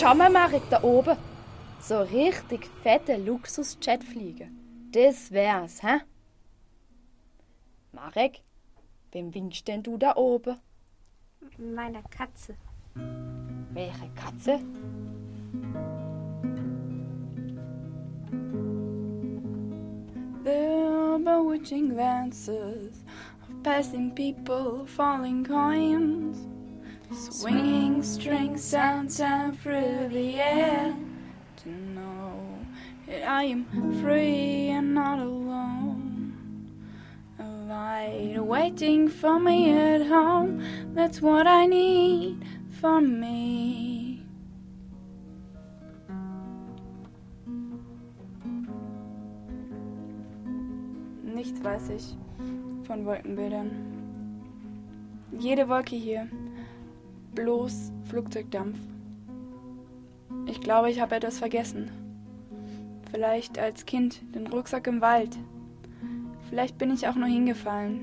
Schau 0.00 0.12
mal, 0.12 0.28
Marek, 0.28 0.68
da 0.70 0.82
oben. 0.82 1.16
So 1.80 2.00
richtig 2.00 2.66
fette 2.82 3.16
Luxus-Jet 3.16 4.02
fliegen. 4.02 4.90
Das 4.92 5.30
wär's, 5.30 5.82
hä? 5.82 6.00
Marek, 7.92 8.40
wem 9.12 9.32
winkst 9.32 9.68
denn 9.68 9.84
du 9.84 9.96
da 9.96 10.16
oben? 10.16 10.56
Meiner 11.58 12.02
Katze. 12.10 12.56
Welche 13.72 14.08
Katze? 14.16 14.60
The 20.42 21.18
bewitching 21.24 21.90
glances 21.90 23.04
of 23.42 23.62
passing 23.62 24.12
people, 24.14 24.86
falling 24.86 25.44
coins, 25.44 26.48
swinging 27.14 28.02
strings 28.02 28.62
sounds 28.62 29.20
and 29.20 29.58
through 29.60 30.08
the 30.08 30.36
air. 30.36 30.94
To 31.62 31.68
know 31.68 32.58
that 33.06 33.28
I 33.28 33.44
am 33.44 33.64
free 34.00 34.68
and 34.70 34.94
not 34.94 35.18
alone. 35.18 36.36
A 37.38 37.44
light 37.44 38.38
waiting 38.38 39.08
for 39.08 39.38
me 39.38 39.72
at 39.72 40.06
home. 40.06 40.62
That's 40.94 41.20
what 41.20 41.46
I 41.46 41.66
need 41.66 42.44
for 42.80 43.00
me. 43.00 44.22
Nichts 51.24 51.62
weiß 51.62 51.90
ich 51.90 52.16
von 52.84 53.04
Wolkenbildern. 53.04 53.70
Jede 55.38 55.68
Wolke 55.68 55.96
hier, 55.96 56.28
bloß 57.34 57.92
Flugzeugdampf. 58.08 58.78
Ich 60.46 60.60
glaube, 60.60 60.90
ich 60.90 61.00
habe 61.00 61.16
etwas 61.16 61.38
vergessen. 61.38 61.90
Vielleicht 63.10 63.58
als 63.58 63.86
Kind 63.86 64.20
den 64.34 64.46
Rucksack 64.46 64.86
im 64.86 65.00
Wald. 65.00 65.36
Vielleicht 66.48 66.78
bin 66.78 66.92
ich 66.92 67.08
auch 67.08 67.14
nur 67.14 67.28
hingefallen. 67.28 68.00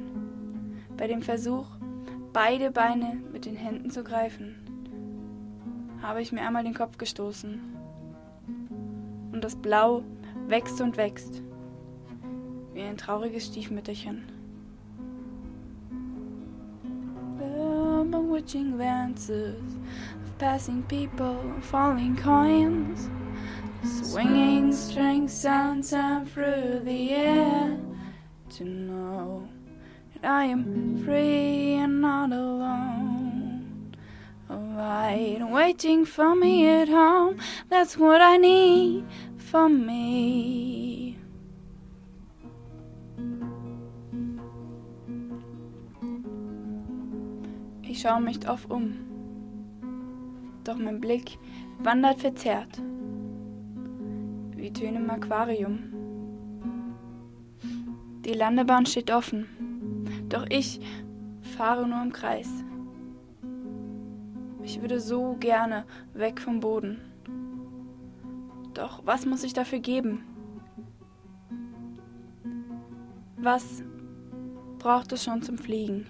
Bei 0.98 1.08
dem 1.08 1.22
Versuch, 1.22 1.67
beide 2.34 2.72
Beine 2.72 3.22
mit 3.32 3.46
den 3.46 3.56
Händen 3.56 3.89
zu 3.91 4.04
greifen, 4.04 4.56
habe 6.02 6.22
ich 6.22 6.32
mir 6.32 6.41
einmal 6.41 6.63
den 6.63 6.74
Kopf 6.74 6.98
gestoßen. 6.98 7.62
Und 9.32 9.44
das 9.44 9.56
Blau 9.56 10.04
wächst 10.48 10.82
und 10.82 10.98
wächst 10.98 11.41
wie 12.74 12.82
ein 12.82 12.98
trauriges 12.98 13.46
Stiefmütterchen. 13.46 14.41
The 18.32 18.38
bewitching 18.38 18.78
glances 18.78 19.62
of 20.24 20.38
passing 20.38 20.84
people, 20.84 21.54
falling 21.60 22.15
coins, 22.15 23.10
swinging 23.84 24.72
strings 24.72 25.34
sounds 25.34 25.91
and 25.91 26.32
through 26.32 26.80
the 26.86 27.12
air. 27.12 27.78
To 28.52 28.63
know 28.63 29.50
that 30.13 30.32
I 30.32 30.46
am 30.46 31.04
free 31.04 31.74
and 31.74 32.00
not 32.00 32.32
alone. 32.32 33.98
A 34.48 34.56
light 34.56 35.46
waiting 35.50 36.06
for 36.06 36.34
me 36.34 36.70
at 36.70 36.88
home. 36.88 37.38
That's 37.67 37.98
what 37.98 38.22
I 38.22 38.38
need 38.38 39.08
for 39.36 39.67
me. 39.67 41.01
Ich 47.92 48.00
schaue 48.00 48.22
mich 48.22 48.48
oft 48.48 48.72
um. 48.72 48.94
Doch 50.64 50.78
mein 50.78 51.02
Blick 51.02 51.38
wandert 51.80 52.22
verzerrt. 52.22 52.82
Wie 54.56 54.72
Töne 54.72 55.00
im 55.00 55.10
Aquarium. 55.10 55.92
Die 58.24 58.32
Landebahn 58.32 58.86
steht 58.86 59.12
offen. 59.12 59.46
Doch 60.30 60.46
ich 60.48 60.80
fahre 61.58 61.86
nur 61.86 62.02
im 62.02 62.14
Kreis. 62.14 62.48
Ich 64.64 64.80
würde 64.80 65.02
so 65.02 65.36
gerne 65.38 65.84
weg 66.14 66.40
vom 66.40 66.62
Boden. 66.62 67.02
Doch 68.74 69.06
was 69.06 69.26
muss 69.26 69.44
ich 69.44 69.52
dafür 69.52 69.80
geben? 69.80 70.24
Was 73.36 73.84
braucht 74.80 75.12
es 75.12 75.26
schon 75.26 75.42
zum 75.42 75.58
Fliegen? 75.58 76.08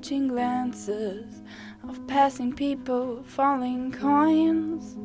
Bewitching 0.00 0.28
glances 0.28 1.42
of 1.86 2.06
passing 2.06 2.54
people, 2.54 3.22
falling 3.22 3.92
coins, 3.92 4.96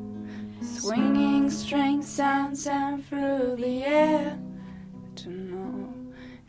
swinging 0.62 1.50
strings 1.50 2.08
sounds 2.08 2.66
and 2.66 3.06
through 3.06 3.58
the 3.58 3.84
air. 3.84 4.40
To 5.16 5.30
know 5.30 5.94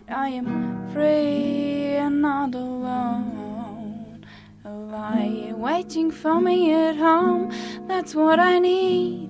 I 0.09 0.29
am 0.29 0.89
free 0.93 1.97
and 1.97 2.23
not 2.23 2.55
alone. 2.55 4.25
A 4.65 4.71
light 4.71 5.59
waiting 5.59 6.13
for 6.13 6.41
me 6.41 6.73
at 6.73 6.95
home. 6.95 7.51
That's 7.89 8.15
what 8.15 8.39
I 8.39 8.61
need 8.61 9.29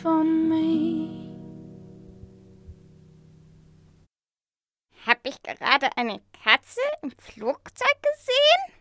for 0.00 0.24
me. 0.24 1.36
Hab 5.04 5.18
ich 5.26 5.42
gerade 5.42 5.94
eine 5.98 6.22
Katze 6.44 6.80
im 7.00 7.10
Flugzeug 7.12 7.96
gesehen? 8.02 8.73